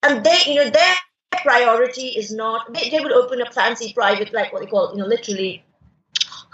[0.03, 0.95] And they, you know, their
[1.43, 4.99] priority is not, they, they would open a fancy private, like what they call, you
[4.99, 5.65] know, literally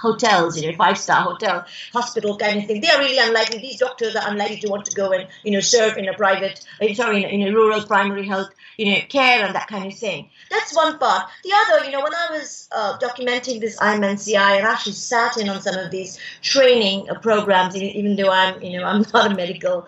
[0.02, 2.80] hotels, you know, five star hotel, hospital kind of thing.
[2.80, 3.60] They are really unlikely.
[3.60, 6.66] These doctors are unlikely to want to go and you know serve in a private,
[6.82, 9.86] uh, sorry, in a, in a rural primary health, you know, care and that kind
[9.86, 10.28] of thing.
[10.50, 11.30] That's one part.
[11.44, 15.48] The other, you know, when I was uh, documenting this IMNCI, I actually sat in
[15.48, 19.34] on some of these training uh, programs, even though I'm, you know, I'm not a
[19.34, 19.86] medical.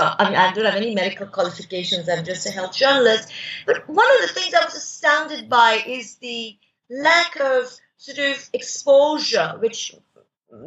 [0.00, 2.08] I mean, I don't have any medical qualifications.
[2.08, 3.30] I'm just a health journalist.
[3.66, 6.56] But one of the things I was astounded by is the
[6.88, 7.70] lack of
[8.04, 9.94] sort of exposure which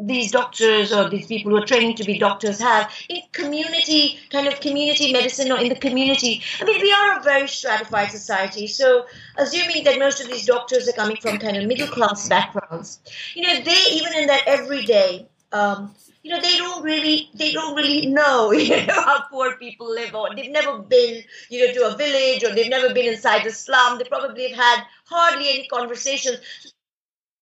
[0.02, 4.48] these doctors or these people who are training to be doctors have in community kind
[4.48, 6.42] of community medicine or in the community.
[6.60, 9.06] I mean we are a very stratified society so
[9.38, 13.00] assuming that most of these doctors are coming from kind of middle class backgrounds
[13.36, 17.76] you know they even in that everyday um, you know they don't really they don't
[17.76, 21.94] really know you know how poor people live or they've never been you know to
[21.94, 24.00] a village or they've never been inside a slum.
[24.00, 26.40] They probably have had hardly any conversations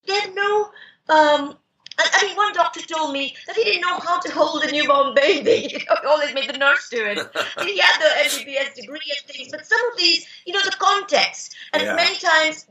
[0.08, 0.72] they had no.
[1.08, 1.58] Um,
[1.98, 4.72] I, I mean, one doctor told me that he didn't know how to hold a
[4.72, 5.68] newborn baby.
[5.70, 7.18] he always made the nurse do it.
[7.64, 11.56] he had the MBBS degree and things, but some of these, you know, the context.
[11.74, 11.96] And yeah.
[11.96, 12.66] many times,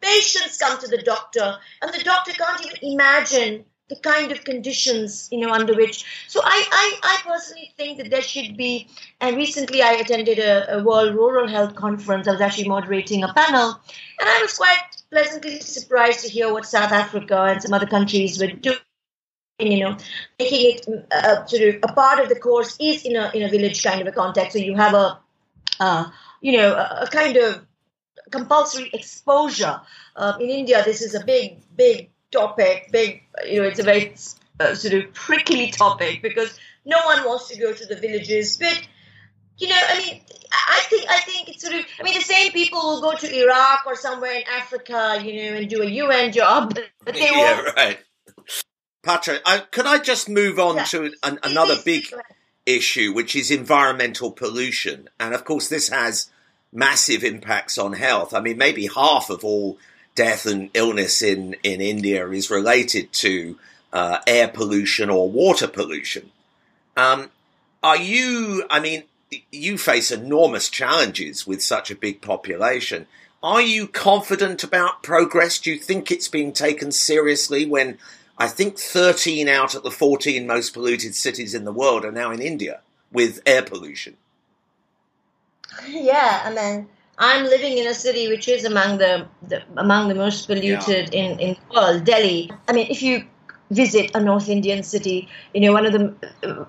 [0.00, 5.28] patients come to the doctor, and the doctor can't even imagine the kind of conditions
[5.30, 8.88] you know under which so I, I i personally think that there should be
[9.20, 13.32] and recently i attended a, a, world rural health conference i was actually moderating a
[13.32, 13.80] panel
[14.18, 18.38] and i was quite pleasantly surprised to hear what south africa and some other countries
[18.40, 18.78] were doing
[19.58, 19.96] you know
[20.38, 20.80] making it
[21.12, 24.00] uh, sort of a part of the course is in a in a village kind
[24.02, 25.06] of a context so you have a
[25.80, 26.04] uh,
[26.40, 27.64] you know a, a, kind of
[28.30, 29.80] compulsory exposure
[30.16, 34.14] uh, in india this is a big big topic, big, you know, it's a very
[34.60, 38.56] uh, sort of prickly topic because no one wants to go to the villages.
[38.56, 38.86] But
[39.58, 40.20] you know, I mean,
[40.52, 41.84] I think I think it's sort of.
[41.98, 45.56] I mean, the same people will go to Iraq or somewhere in Africa, you know,
[45.58, 47.76] and do a UN job, but they yeah, won't.
[47.76, 47.98] right.
[49.02, 50.84] Patra, I, could I just move on yeah.
[50.84, 52.06] to an, another big
[52.66, 56.28] issue, which is environmental pollution, and of course, this has
[56.72, 58.34] massive impacts on health.
[58.34, 59.78] I mean, maybe half of all
[60.16, 63.58] death and illness in, in India is related to
[63.92, 66.30] uh, air pollution or water pollution.
[66.96, 67.30] Um,
[67.82, 69.04] are you, I mean,
[69.50, 73.06] you face enormous challenges with such a big population.
[73.42, 75.58] Are you confident about progress?
[75.58, 77.98] Do you think it's being taken seriously when
[78.38, 82.30] I think 13 out of the 14 most polluted cities in the world are now
[82.30, 82.80] in India
[83.12, 84.16] with air pollution?
[85.88, 90.14] Yeah, I mean, I'm living in a city which is among the, the among the
[90.14, 91.20] most polluted yeah.
[91.20, 92.50] in, in the world, Delhi.
[92.68, 93.24] I mean, if you
[93.70, 96.18] visit a North Indian city, you know, one of them,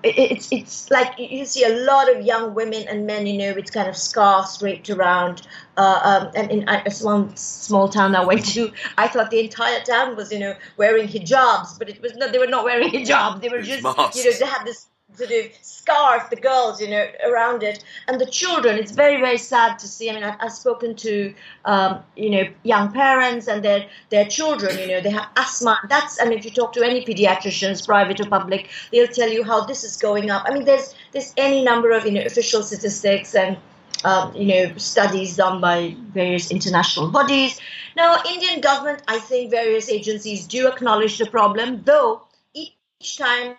[0.02, 3.72] it's it's like you see a lot of young women and men, you know, with
[3.72, 5.42] kind of scarves draped around.
[5.76, 9.80] Uh, um, and in a one small town I went to, I thought the entire
[9.82, 12.32] town was, you know, wearing hijabs, but it was not.
[12.32, 13.40] They were not wearing hijabs.
[13.40, 13.82] They were just,
[14.16, 17.84] you know, they had this sort of scarf the girls you know around it.
[18.06, 20.10] And the children it's very very sad to see.
[20.10, 24.78] I mean i've, I've spoken to um, you know young parents and their their children
[24.78, 25.78] you know they have asthma.
[25.88, 29.64] That's and if you talk to any pediatricians private or public they'll tell you how
[29.64, 30.44] this is going up.
[30.46, 33.56] I mean there's there's any number of you know official statistics and
[34.04, 37.60] um, you know studies done by various international bodies.
[37.96, 42.22] Now indian government i think various agencies do acknowledge the problem though
[42.54, 43.56] each time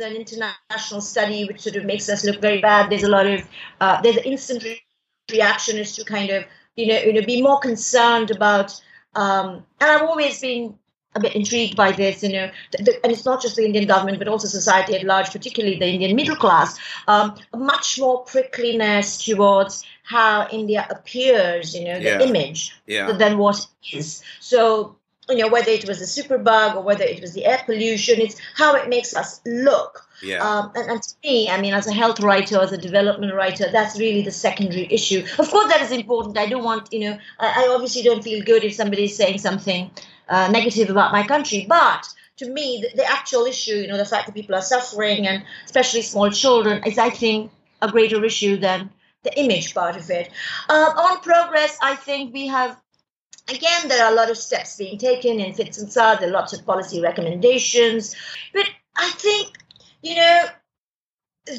[0.00, 2.90] an international study which sort of makes us look very bad.
[2.90, 3.46] There's a lot of
[3.80, 4.82] uh, there's an instant re-
[5.30, 6.44] reaction is to kind of
[6.76, 8.80] you know you know be more concerned about.
[9.14, 10.78] Um, and I've always been
[11.14, 13.86] a bit intrigued by this, you know, the, the, and it's not just the Indian
[13.86, 19.22] government, but also society at large, particularly the Indian middle class, um, much more prickliness
[19.22, 22.20] towards how India appears, you know, the yeah.
[22.20, 23.12] image yeah.
[23.12, 24.22] than what is.
[24.40, 24.96] So
[25.28, 28.36] you know whether it was the superbug or whether it was the air pollution it's
[28.56, 30.38] how it makes us look yeah.
[30.38, 33.66] Um, and, and, to me i mean as a health writer as a development writer
[33.70, 37.18] that's really the secondary issue of course that is important i don't want you know
[37.38, 39.90] i, I obviously don't feel good if somebody is saying something
[40.28, 44.04] uh, negative about my country but to me the, the actual issue you know the
[44.04, 48.56] fact that people are suffering and especially small children is i think a greater issue
[48.56, 48.90] than
[49.22, 50.30] the image part of it.
[50.68, 52.76] Uh, on progress, I think we have
[53.52, 56.20] Again, there are a lot of steps being taken in fits and starts.
[56.20, 58.14] There are lots of policy recommendations.
[58.52, 59.56] But I think,
[60.02, 60.44] you know,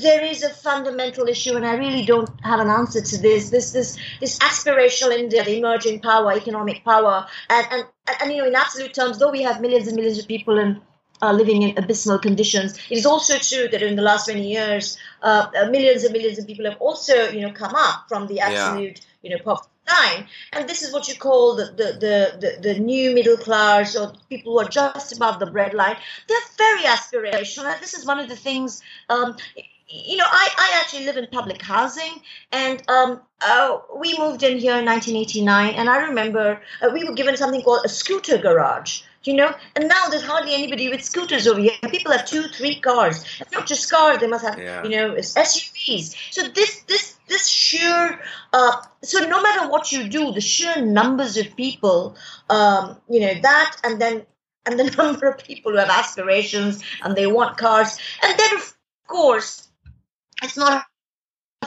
[0.01, 3.49] there is a fundamental issue, and I really don't have an answer to this.
[3.49, 7.85] This this this aspirational India, the emerging power, economic power, and and,
[8.21, 10.81] and you know, in absolute terms, though we have millions and millions of people in
[11.21, 12.77] are living in abysmal conditions.
[12.89, 16.37] It is also true that in the last 20 years, uh, uh, millions and millions
[16.37, 19.29] of people have also, you know, come up from the absolute, yeah.
[19.29, 19.72] you know, poverty
[20.53, 24.13] And this is what you call the, the, the, the, the new middle class or
[24.29, 25.97] people who are just above the breadline.
[26.27, 27.71] They're very aspirational.
[27.73, 29.35] And this is one of the things, um,
[29.87, 32.21] you know, I, I actually live in public housing,
[32.51, 37.13] and um, uh, we moved in here in 1989, and I remember uh, we were
[37.13, 39.53] given something called a scooter garage you know?
[39.75, 41.71] And now there's hardly anybody with scooters over here.
[41.89, 43.23] People have two three cars.
[43.39, 44.83] It's not just cars they must have yeah.
[44.83, 48.19] you know suvs so this this this sheer
[48.51, 52.15] uh, so no matter what you do the sheer numbers of people
[52.49, 54.25] um, you know that and then
[54.65, 57.97] and the number of people who have aspirations and they want cars.
[58.21, 58.75] And then of
[59.07, 59.67] course
[60.43, 60.85] it's not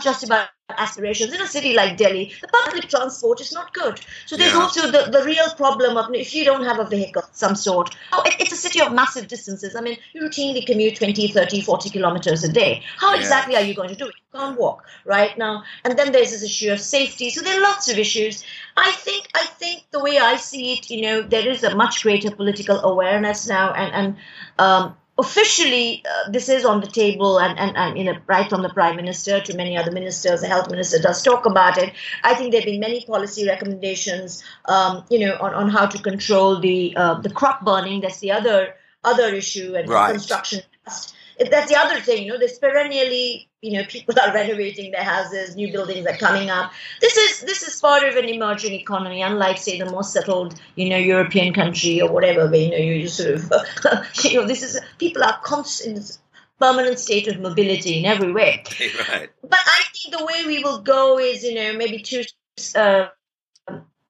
[0.02, 4.00] just about aspirations in a city like Delhi, the public transport is not good.
[4.26, 4.60] So there's yeah.
[4.60, 7.94] also the, the real problem of if you don't have a vehicle of some sort.
[8.12, 9.76] Oh, it, it's a city of massive distances.
[9.76, 12.82] I mean, you routinely commute 20, 30, 40 kilometers a day.
[12.98, 13.20] How yeah.
[13.20, 14.14] exactly are you going to do it?
[14.32, 15.62] You can't walk right now.
[15.84, 17.30] And then there's this issue of safety.
[17.30, 18.44] So there are lots of issues.
[18.76, 22.02] I think I think the way I see it, you know, there is a much
[22.02, 24.16] greater political awareness now and and
[24.58, 28.62] um, officially uh, this is on the table and, and, and you know right from
[28.62, 31.92] the prime minister to many other ministers the health minister does talk about it.
[32.22, 36.02] I think there have been many policy recommendations um, you know on, on how to
[36.02, 38.00] control the uh, the crop burning.
[38.00, 40.10] That's the other other issue and right.
[40.10, 40.60] construction
[41.38, 45.56] that's the other thing, you know, there's perennially, you know, people are renovating their houses,
[45.56, 46.72] new buildings are coming up.
[47.00, 50.88] This is this is part of an emerging economy, unlike say the more settled, you
[50.88, 53.52] know, European country or whatever, where you know you sort of,
[54.24, 56.18] you know, this is people are constant
[56.58, 58.64] permanent state of mobility in every way.
[59.08, 59.28] Right.
[59.42, 62.22] But I think the way we will go is, you know, maybe two
[62.74, 63.08] uh,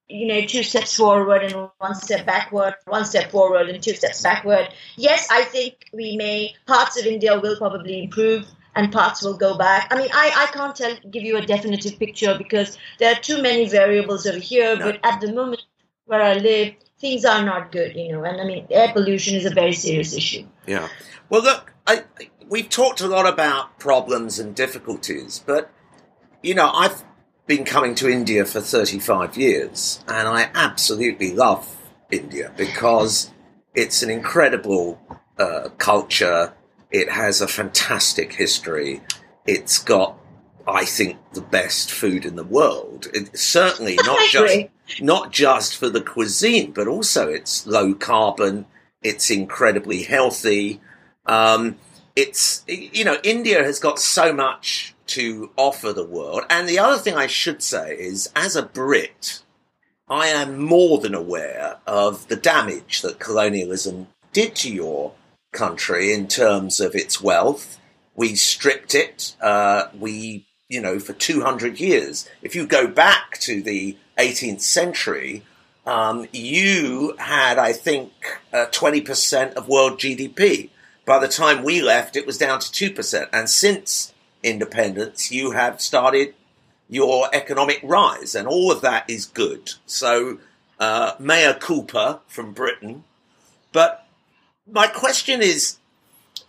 [0.09, 4.21] you know, two steps forward and one step backward, one step forward and two steps
[4.21, 4.69] backward.
[4.95, 8.45] Yes, I think we may, parts of India will probably improve
[8.75, 9.87] and parts will go back.
[9.91, 13.41] I mean, I, I can't tell, give you a definitive picture because there are too
[13.41, 14.91] many variables over here, no.
[14.91, 15.63] but at the moment
[16.05, 19.45] where I live, things are not good, you know, and I mean, air pollution is
[19.45, 20.45] a very serious issue.
[20.65, 20.87] Yeah.
[21.29, 22.03] Well, look, I,
[22.47, 25.69] we've talked a lot about problems and difficulties, but,
[26.41, 27.03] you know, I've
[27.47, 31.75] been coming to India for 35 years, and I absolutely love
[32.11, 33.31] India because
[33.73, 34.99] it's an incredible
[35.39, 36.53] uh, culture.
[36.91, 39.01] It has a fantastic history.
[39.45, 40.17] It's got,
[40.67, 43.07] I think, the best food in the world.
[43.13, 44.67] It's certainly not just
[45.01, 48.65] not just for the cuisine, but also it's low carbon.
[49.03, 50.81] It's incredibly healthy.
[51.25, 51.77] Um,
[52.15, 56.43] it's you know India has got so much to offer the world.
[56.49, 59.41] And the other thing I should say is, as a Brit,
[60.09, 65.13] I am more than aware of the damage that colonialism did to your
[65.51, 67.79] country in terms of its wealth.
[68.15, 69.35] We stripped it.
[69.41, 72.27] Uh, we, you know, for 200 years.
[72.41, 75.43] If you go back to the 18th century,
[75.85, 78.11] um, you had, I think,
[78.53, 80.69] uh, 20% of world GDP.
[81.05, 83.29] By the time we left, it was down to 2%.
[83.31, 84.13] And since
[84.47, 86.33] independence, you have started
[86.89, 89.73] your economic rise, and all of that is good.
[89.85, 90.39] So,
[90.79, 93.03] uh, mea culpa from Britain.
[93.71, 94.07] But
[94.71, 95.77] my question is,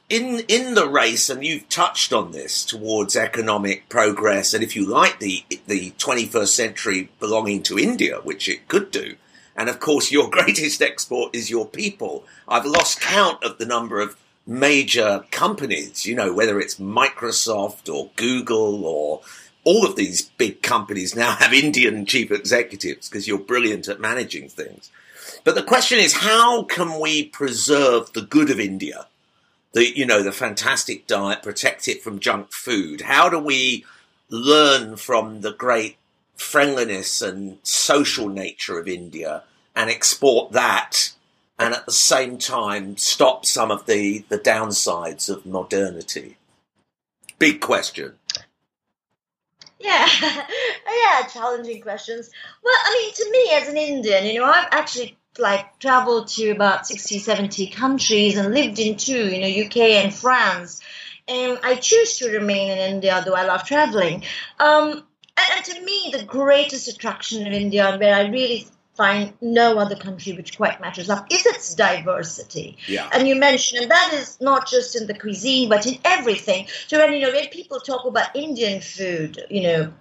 [0.09, 4.87] in in the race, and you've touched on this towards economic progress, and if you
[4.87, 9.17] like the the 21st century belonging to India, which it could do,
[9.57, 12.25] and of course your greatest export is your people.
[12.47, 14.17] I've lost count of the number of
[14.49, 19.21] major companies, you know, whether it's Microsoft or Google or
[19.63, 24.49] all of these big companies now have Indian chief executives because you're brilliant at managing
[24.49, 24.91] things.
[25.45, 29.07] But the question is, how can we preserve the good of India?
[29.75, 33.03] The, you know, the fantastic diet, protect it from junk food.
[33.03, 33.85] How do we
[34.31, 35.99] learn from the great
[36.37, 39.43] friendliness and social nature of India
[39.77, 41.13] and export that
[41.59, 46.37] and at the same time stop some of the, the downsides of modernity?
[47.39, 48.15] Big question.
[49.81, 52.31] Yeah, yeah, challenging questions.
[52.65, 56.51] Well, I mean, to me as an Indian, you know, I've actually like traveled to
[56.51, 60.81] about 60, 70 countries and lived in two, you know, UK and France.
[61.29, 64.25] And I choose to remain in India, though I love traveling.
[64.59, 68.67] Um, and, and to me, the greatest attraction of India, where I really
[68.99, 72.77] find no other country which quite matches up is its diversity.
[72.89, 73.09] Yeah.
[73.13, 76.67] And you mentioned, and that is not just in the cuisine, but in everything.
[76.89, 79.93] So when you know when people talk about Indian food, you know,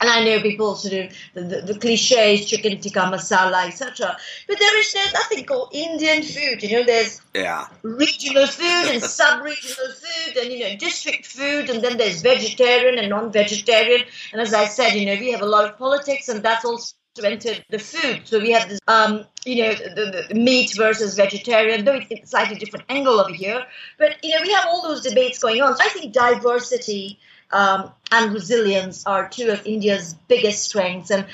[0.00, 4.16] and I know people sort of the, the, the cliches, chicken tikka masala, etc.
[4.48, 6.62] But there is there's nothing called Indian food.
[6.62, 11.82] You know, there's yeah regional food and sub-regional food, and you know district food, and
[11.84, 14.02] then there's vegetarian and non-vegetarian.
[14.32, 16.94] And as I said, you know, we have a lot of politics, and that's also
[17.24, 18.22] entered the food.
[18.24, 22.26] So we have this, um, you know, the, the, meat versus vegetarian, though it's a
[22.26, 23.64] slightly different angle over here.
[23.98, 25.76] But you know, we have all those debates going on.
[25.76, 27.18] So I think diversity
[27.52, 31.10] um, and resilience are two of India's biggest strengths.
[31.10, 31.26] And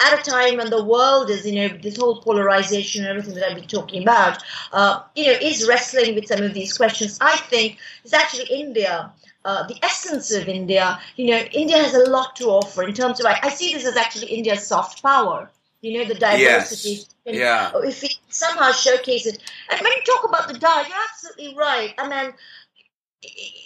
[0.00, 3.50] at a time when the world is, you know, this whole polarization and everything that
[3.50, 7.18] I've been talking about, uh, you know, is wrestling with some of these questions.
[7.20, 9.12] I think it's actually India.
[9.44, 13.18] Uh, the essence of India, you know, India has a lot to offer in terms
[13.18, 13.26] of.
[13.26, 15.50] I, I see this as actually India's soft power.
[15.80, 16.90] You know, the diversity.
[16.90, 17.06] Yes.
[17.26, 17.72] yeah.
[17.74, 21.92] If we somehow showcase it, and when you talk about the diet, you're absolutely right.
[21.98, 22.32] I mean,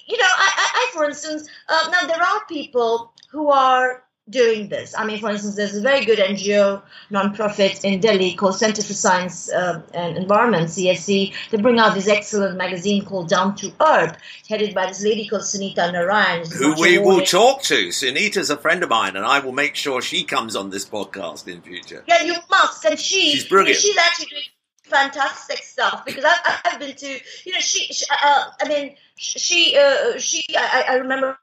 [0.06, 4.94] you know, I, I, for instance, uh, now there are people who are doing this.
[4.96, 8.92] I mean, for instance, there's a very good NGO nonprofit in Delhi called Center for
[8.92, 11.32] Science uh, and Environment (CSE).
[11.50, 14.16] They bring out this excellent magazine called Down to Earth,
[14.48, 17.88] headed by this lady called Sunita Narain, who we will talk to.
[17.88, 21.46] Sunita's a friend of mine, and I will make sure she comes on this podcast
[21.46, 22.04] in future.
[22.08, 22.84] Yeah, you must.
[22.84, 23.78] And she, she's brilliant.
[23.78, 24.42] She's actually doing
[24.82, 29.76] fantastic stuff because I've, I've been to, you know, she, she uh, I mean, she,
[29.78, 31.38] uh, she, I, I remember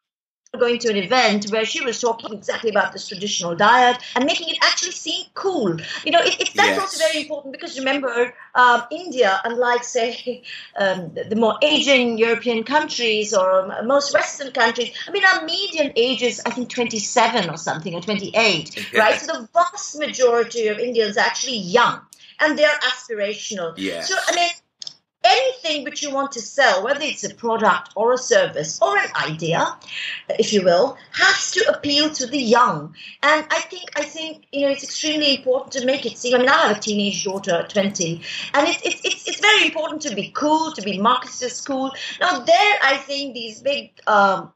[0.59, 4.49] going to an event where she was talking exactly about this traditional diet and making
[4.49, 5.75] it actually seem cool.
[6.05, 6.79] You know, it, it that's yes.
[6.79, 10.43] also very important because remember, um, India, unlike say
[10.77, 15.91] um, the, more aging European countries or um, most Western countries, I mean, our median
[15.95, 19.19] age is I think 27 or something or 28, right?
[19.19, 21.99] So the vast majority of Indians are actually young
[22.39, 23.73] and they're aspirational.
[23.75, 24.01] Yeah.
[24.01, 24.49] So I mean,
[25.23, 29.09] anything which you want to sell, whether it's a product or a service or an
[29.15, 29.77] idea,
[30.39, 32.95] if you will, has to appeal to the young.
[33.21, 36.35] And I think I think you know it's extremely important to make it seem.
[36.35, 38.21] I mean, I have a teenage daughter, twenty,
[38.53, 41.91] and it's it's it's, it's very important to be cool, to be marketed cool.
[42.19, 44.51] Now, there, I think these big um,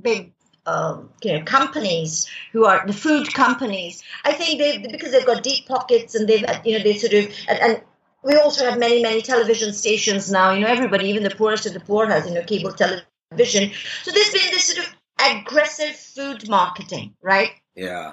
[0.00, 0.32] big
[0.66, 4.02] um, you know companies who are the food companies.
[4.24, 7.30] I think they because they've got deep pockets and they've you know they sort of
[7.48, 7.82] and, and
[8.22, 10.52] we also have many many television stations now.
[10.52, 13.72] You know everybody, even the poorest of the poor, has you know cable television.
[14.02, 17.50] So there's been this sort of aggressive food marketing, right?
[17.74, 18.12] Yeah.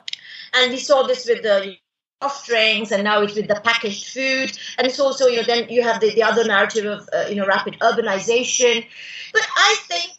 [0.53, 1.77] And we saw this with the
[2.21, 5.69] soft drinks and now it's with the packaged food and it's also you know then
[5.69, 8.83] you have the, the other narrative of uh, you know rapid urbanization
[9.33, 10.16] but i think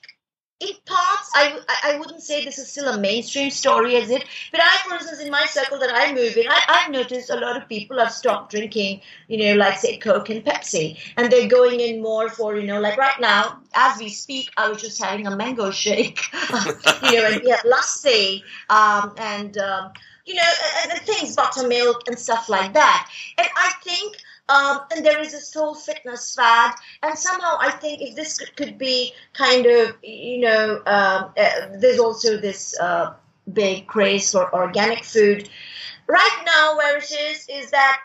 [0.61, 4.25] in parts, I, I wouldn't say this is still a mainstream story, is it?
[4.51, 7.37] But I, for instance, in my circle that I move in, I, I've noticed a
[7.37, 11.49] lot of people have stopped drinking, you know, like say Coke and Pepsi, and they're
[11.49, 15.03] going in more for, you know, like right now, as we speak, I was just
[15.03, 16.21] having a mango shake,
[17.05, 19.93] you know, and have lassi, um, and um,
[20.27, 20.43] you know,
[20.83, 23.09] and, and things, buttermilk and stuff like that.
[23.39, 24.17] And I think
[24.49, 26.75] um, and there is this whole fitness fad.
[27.03, 31.51] And somehow I think if this could, could be kind of, you know, um, uh,
[31.79, 33.15] there's also this uh,
[33.53, 35.49] big craze for organic food.
[36.07, 38.01] Right now, where it is, is that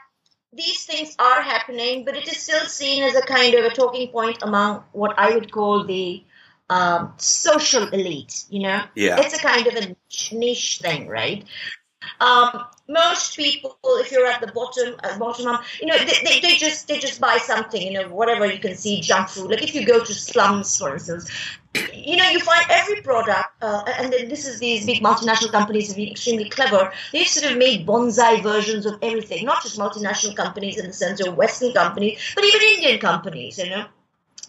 [0.52, 4.10] these things are happening, but it is still seen as a kind of a talking
[4.10, 6.24] point among what I would call the
[6.70, 8.44] um, social elite.
[8.50, 9.96] You know, yeah, it's a kind of a
[10.36, 11.46] niche thing, right?
[12.20, 16.40] Um, most people, if you're at the bottom, at bottom, um, you know, they, they,
[16.40, 19.52] they, just they just buy something, you know, whatever you can see, junk food.
[19.52, 21.30] Like if you go to slums, for instance,
[21.94, 25.88] you know, you find every product, uh, and then this is these big multinational companies
[25.88, 26.92] have been extremely clever.
[27.12, 31.26] They've sort of made bonsai versions of everything, not just multinational companies in the sense
[31.26, 33.86] of Western companies, but even Indian companies, you know.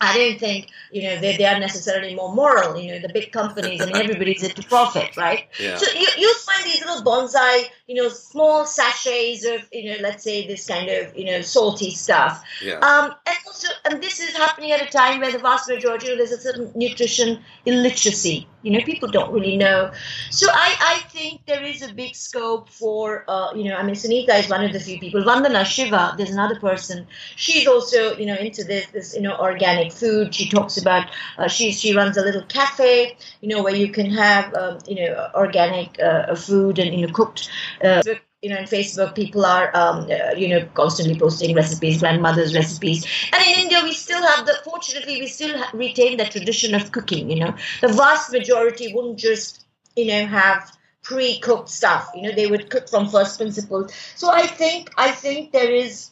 [0.05, 2.79] I don't think you know they, they are necessarily more moral.
[2.79, 3.81] You know, the big companies.
[3.81, 5.49] Mean, everybody's into profit, right?
[5.61, 5.77] Yeah.
[5.77, 10.24] So you you'll find these little bonsai, you know, small sachets of you know, let's
[10.24, 12.43] say this kind of you know salty stuff.
[12.62, 12.78] Yeah.
[12.78, 16.12] Um, and also, and this is happening at a time where the vast majority, you
[16.12, 18.47] know, there's a certain nutrition illiteracy.
[18.62, 19.93] You know, people don't really know.
[20.30, 23.95] So I I think there is a big scope for uh, you know, I mean,
[23.95, 25.22] Sunita is one of the few people.
[25.22, 27.07] Vandana Shiva, there's another person.
[27.37, 30.35] She's also you know into this this you know organic food.
[30.35, 34.11] She talks about uh, she she runs a little cafe, you know, where you can
[34.11, 37.51] have um, you know organic uh, food and you know cooked.
[37.83, 38.03] Uh,
[38.43, 43.07] you know, in Facebook, people are, um, uh, you know, constantly posting recipes, grandmother's recipes.
[43.33, 47.31] And in India, we still have the, fortunately, we still retain the tradition of cooking,
[47.31, 47.55] you know.
[47.81, 49.64] The vast majority wouldn't just,
[49.97, 50.70] you know, have
[51.03, 53.95] pre-cooked stuff, you know, they would cook from first principles.
[54.14, 56.11] So I think, I think there is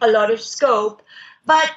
[0.00, 1.02] a lot of scope.
[1.46, 1.70] But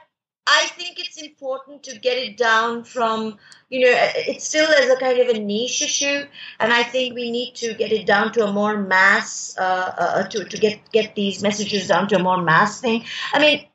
[0.47, 3.38] I think it's important to get it down from,
[3.74, 6.28] you know, it's still as a kind of a niche issue,
[6.59, 10.28] and I think we need to get it down to a more mass, uh, uh,
[10.28, 13.03] to to get get these messages down to a more mass thing.
[13.34, 13.65] I mean,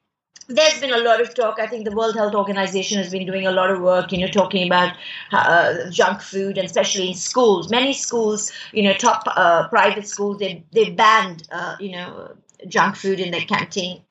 [0.47, 1.59] there's been a lot of talk.
[1.59, 4.29] I think the World Health Organization has been doing a lot of work, you know,
[4.29, 4.95] talking about
[5.33, 7.69] uh, junk food, and especially in schools.
[7.69, 12.37] Many schools, you know, top uh, private schools, they they banned, uh, you know,
[12.69, 14.03] junk food in their canteen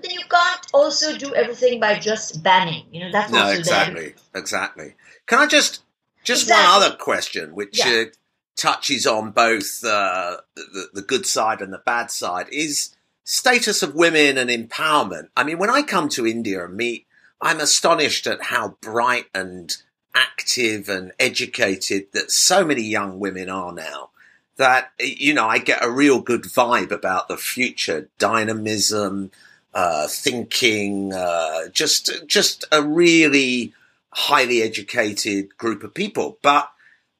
[0.00, 2.86] but then you can't also do everything by just banning.
[2.90, 4.40] You know, that's no, exactly, there.
[4.40, 4.94] exactly.
[5.26, 5.82] Can I just
[6.24, 6.64] just exactly.
[6.64, 8.04] one other question, which yeah.
[8.06, 8.10] uh,
[8.56, 12.94] touches on both uh, the the good side and the bad side, is
[13.24, 15.28] status of women and empowerment.
[15.36, 17.06] I mean, when I come to India and meet,
[17.40, 19.76] I'm astonished at how bright and
[20.14, 24.10] active and educated that so many young women are now
[24.56, 29.30] that you know I get a real good vibe about the future dynamism
[29.74, 33.72] uh, thinking, uh, just just a really
[34.12, 36.38] highly educated group of people.
[36.42, 36.70] But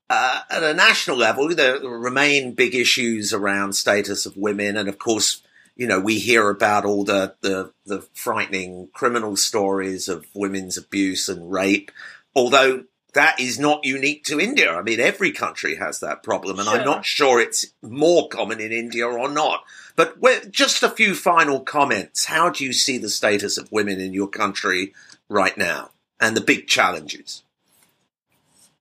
[0.08, 4.98] uh, at a national level, there remain big issues around status of women, and of
[4.98, 5.42] course,
[5.76, 11.28] you know, we hear about all the the, the frightening criminal stories of women's abuse
[11.28, 11.90] and rape.
[12.34, 12.84] Although
[13.14, 14.72] that is not unique to India.
[14.72, 16.78] I mean, every country has that problem, and sure.
[16.78, 19.64] I'm not sure it's more common in India or not.
[19.96, 20.20] But
[20.50, 22.26] just a few final comments.
[22.26, 24.94] How do you see the status of women in your country
[25.28, 27.42] right now and the big challenges?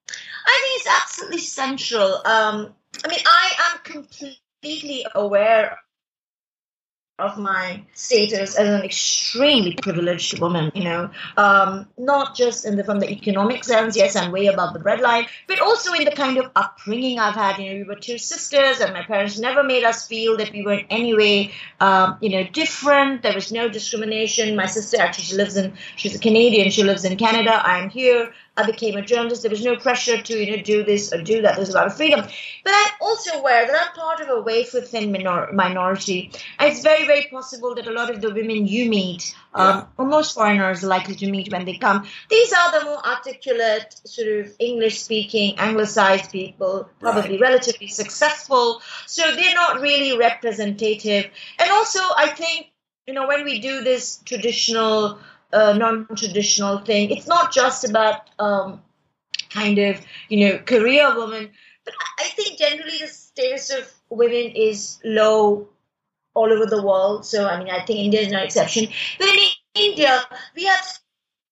[0.08, 2.16] I think it's absolutely central.
[2.26, 5.78] Um, I mean, I am completely aware
[7.20, 12.84] of my status as an extremely privileged woman, you know, um, not just in the
[12.84, 16.38] from the economic sense, yes, I'm way above the breadline, but also in the kind
[16.38, 17.60] of upbringing I've had.
[17.60, 20.64] You know, we were two sisters, and my parents never made us feel that we
[20.64, 23.22] were in any way, um, you know, different.
[23.22, 24.56] There was no discrimination.
[24.56, 26.72] My sister actually she lives in, she's a Canadian.
[26.72, 27.62] She lives in Canada.
[27.64, 28.34] I'm here.
[28.60, 29.42] I became a journalist.
[29.44, 31.54] There was no pressure to you know do this or do that.
[31.56, 32.22] There was a lot of freedom.
[32.64, 36.32] But I'm also aware that I'm part of a wafer thin minor- minority.
[36.58, 39.86] And it's very very possible that a lot of the women you meet, um, yeah.
[39.98, 43.96] or most foreigners are likely to meet when they come, these are the more articulate,
[44.04, 47.50] sort of English speaking, anglicized people, probably right.
[47.50, 48.82] relatively successful.
[49.08, 51.30] So they're not really representative.
[51.58, 52.68] And also, I think
[53.08, 55.20] you know when we do this traditional
[55.52, 57.12] a non-traditional thing.
[57.12, 58.82] It's not just about um,
[59.50, 61.50] kind of you know career women,
[61.86, 65.70] but I think generally the status of women is low
[66.34, 67.26] all over the world.
[67.26, 68.88] So I mean, I think India is no exception.
[69.18, 70.22] But in India,
[70.56, 71.00] we have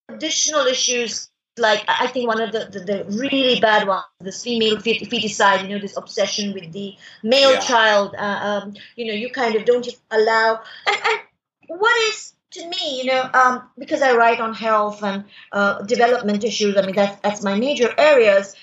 [0.10, 4.78] additional issues like I think one of the, the, the, really bad ones, this female
[4.78, 7.60] feticide, you know, this obsession with the male yeah.
[7.60, 8.16] child.
[8.18, 10.62] Uh, um, you know, you kind of don't allow.
[10.86, 15.26] And, and what is to me, you know, um, because I write on health and
[15.52, 18.56] uh, development issues, I mean, that's, that's my major areas.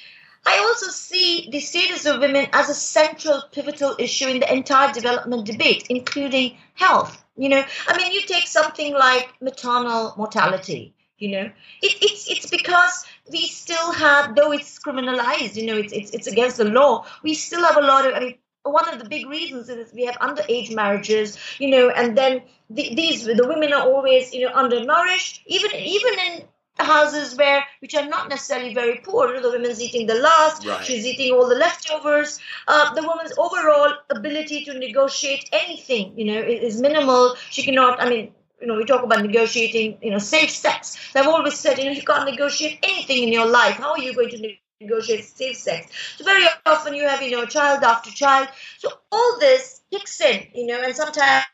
[0.47, 4.93] I also see the status of women as a central, pivotal issue in the entire
[4.93, 7.24] development debate, including health.
[7.37, 10.95] You know, I mean, you take something like maternal mortality.
[11.18, 11.51] You know,
[11.82, 16.26] it, it's it's because we still have, though it's criminalized, you know, it's it's it's
[16.26, 17.07] against the law.
[17.22, 18.14] We still have a lot of.
[18.14, 18.35] I mean,
[18.65, 22.95] one of the big reasons is we have underage marriages, you know, and then the,
[22.95, 26.45] these the women are always you know undernourished, even even in
[26.79, 29.41] houses where which are not necessarily very poor.
[29.41, 30.85] The woman's eating the last, right.
[30.85, 32.41] she's eating all the leftovers.
[32.67, 37.37] Uh, the woman's overall ability to negotiate anything, you know, is minimal.
[37.51, 38.01] She cannot.
[38.01, 40.97] I mean, you know, we talk about negotiating, you know, safe sex.
[41.15, 43.77] I've always said, you know, you can't negotiate anything in your life.
[43.77, 44.39] How are you going to
[44.85, 45.93] negotiate safe sex.
[46.16, 48.49] So very often you have, you know, child after child.
[48.78, 51.45] So all this kicks in, you know, and sometimes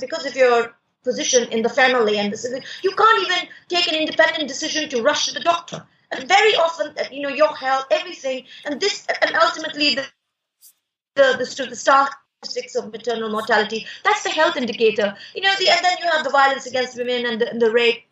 [0.00, 2.46] because of your position in the family and this,
[2.82, 5.86] you can't even take an independent decision to rush to the doctor.
[6.12, 10.04] And very often, uh, you know, your health, everything, and this, and ultimately the
[11.14, 13.86] the the, the statistics of maternal mortality.
[14.04, 15.14] That's the health indicator.
[15.34, 17.70] You know, the and then you have the violence against women and the, and the
[17.70, 18.02] rape.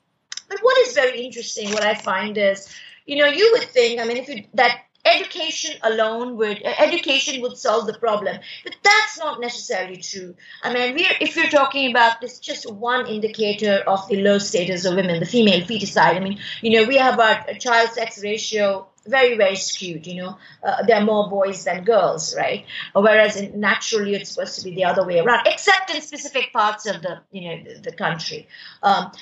[0.49, 2.73] But what is very interesting, what I find is
[3.09, 7.57] you know, you would think, I mean, if you, that education alone would education would
[7.57, 8.39] solve the problem.
[8.65, 10.35] But that's not necessarily true.
[10.63, 14.85] I mean we're if you're talking about this just one indicator of the low status
[14.85, 18.87] of women the female feticide i mean you know we have our child sex ratio
[19.07, 20.37] very very skewed you know.
[20.63, 22.67] Uh, there are more boys than girls right?
[22.95, 26.87] Whereas in, naturally it's supposed to be the other way around except in specific parts
[26.87, 28.49] of the you know the, the country.
[28.83, 29.13] Um,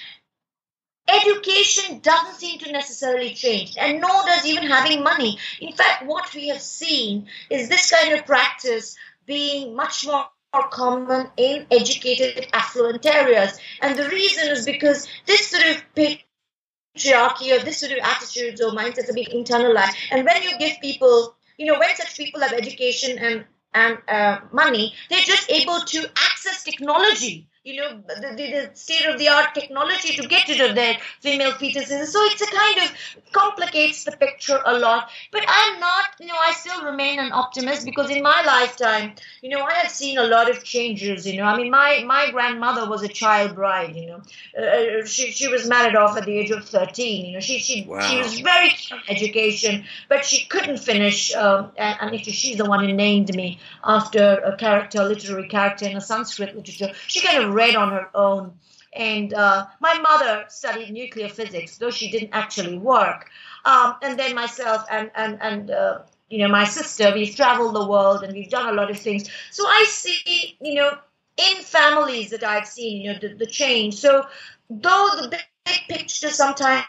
[1.08, 6.34] education doesn't seem to necessarily change and nor does even having money in fact what
[6.34, 8.96] we have seen is this kind of practice
[9.26, 10.26] being much more
[10.70, 13.58] common in educated, affluent areas.
[13.82, 18.72] And the reason is because this sort of patriarchy or this sort of attitudes or
[18.72, 19.94] mindsets are being internalized.
[20.10, 23.44] And when you give people, you know, when such people have education and
[23.74, 29.18] and uh, money, they're just able to access technology you know, the, the, state of
[29.18, 32.06] the art technology to get rid of their female fetuses.
[32.06, 35.10] So it's a kind of complicates the picture a lot.
[35.32, 39.50] But I'm not, you know, I still remain an optimist because in my lifetime, you
[39.50, 41.26] know, I have seen a lot of changes.
[41.26, 43.96] You know, I mean, my my grandmother was a child bride.
[43.96, 44.22] You know,
[44.56, 47.26] uh, uh she she was married off at the age of thirteen.
[47.26, 48.00] You know, she she wow.
[48.00, 48.70] she was very
[49.08, 51.34] education, but she couldn't finish.
[51.34, 55.48] Um, and, and actually, she's the one who named me after a character, a literary
[55.48, 56.92] character in a Sanskrit literature.
[57.08, 58.52] She kind of read on her own.
[58.92, 63.30] And uh, my mother studied nuclear physics, though she didn't actually work.
[63.64, 65.98] Um, and then myself and and and uh,
[66.30, 69.28] you know my sister, we've traveled the world and we've done a lot of things.
[69.50, 70.90] So I see, you know,
[71.36, 73.94] in families that I've seen, you know, the, the change.
[73.94, 74.26] So
[74.70, 76.86] though the big, big picture sometimes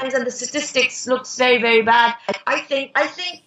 [0.00, 2.14] and the statistics looks very very bad,
[2.46, 3.42] I think I think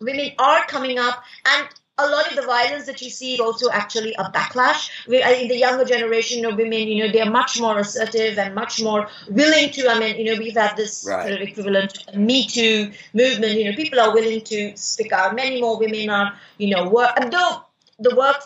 [0.00, 1.68] women are coming up and
[2.02, 4.90] a lot of the violence that you see is also actually a backlash.
[5.06, 8.82] In the younger generation of women, you know, they are much more assertive and much
[8.82, 9.88] more willing to.
[9.88, 11.28] I mean, you know, we've had this right.
[11.28, 13.58] sort of equivalent Me Too movement.
[13.58, 15.34] You know, people are willing to speak out.
[15.34, 17.12] Many more women are, you know, work.
[17.16, 17.64] And though
[17.98, 18.42] the work,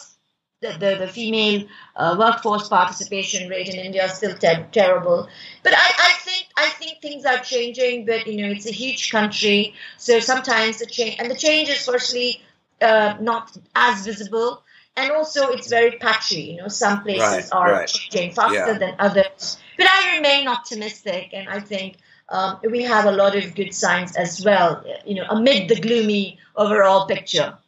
[0.61, 5.29] the the, the female uh, workforce participation rate in India is still ter- terrible,
[5.63, 8.07] but I, I think I think things are changing.
[8.07, 11.85] But you know, it's a huge country, so sometimes the change and the change is
[11.85, 12.43] firstly
[12.81, 14.63] uh, not as visible.
[14.97, 16.43] And also, it's very patchy.
[16.43, 17.89] You know, some places right, are right.
[17.89, 18.79] changing faster yeah.
[18.79, 19.59] than others.
[19.77, 21.99] But I remain optimistic, and I think
[22.31, 24.83] um, we have a lot of good signs as well.
[25.05, 27.59] You know, amid the gloomy overall picture.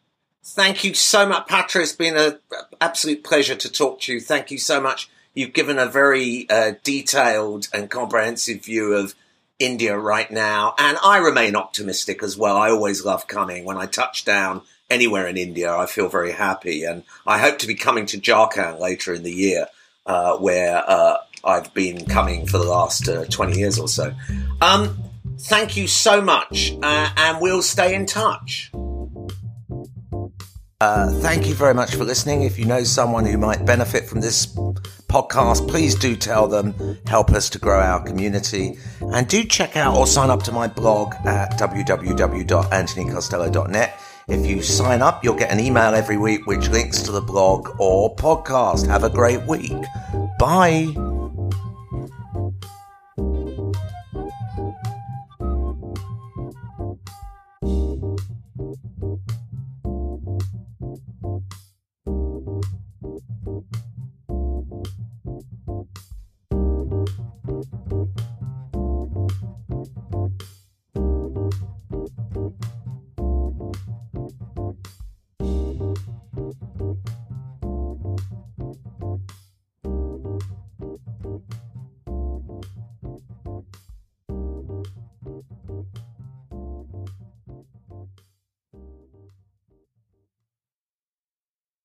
[0.43, 1.83] Thank you so much, Patra.
[1.83, 2.39] It's been an
[2.81, 4.21] absolute pleasure to talk to you.
[4.21, 5.11] Thank you so much.
[5.35, 9.15] You've given a very uh, detailed and comprehensive view of
[9.59, 12.57] India right now, and I remain optimistic as well.
[12.57, 16.85] I always love coming when I touch down anywhere in India, I feel very happy.
[16.85, 19.67] And I hope to be coming to Jharkhand later in the year,
[20.07, 24.15] uh, where uh, I've been coming for the last uh, 20 years or so.
[24.61, 24.99] Um,
[25.41, 28.71] thank you so much, uh, and we'll stay in touch.
[30.81, 32.45] Uh, thank you very much for listening.
[32.45, 36.73] If you know someone who might benefit from this podcast, please do tell them,
[37.05, 38.79] help us to grow our community.
[39.01, 45.01] And do check out or sign up to my blog at www.anthonycostello.net if you sign
[45.03, 48.87] up, you'll get an email every week which links to the blog or podcast.
[48.87, 49.73] Have a great week.
[50.39, 51.18] Bye.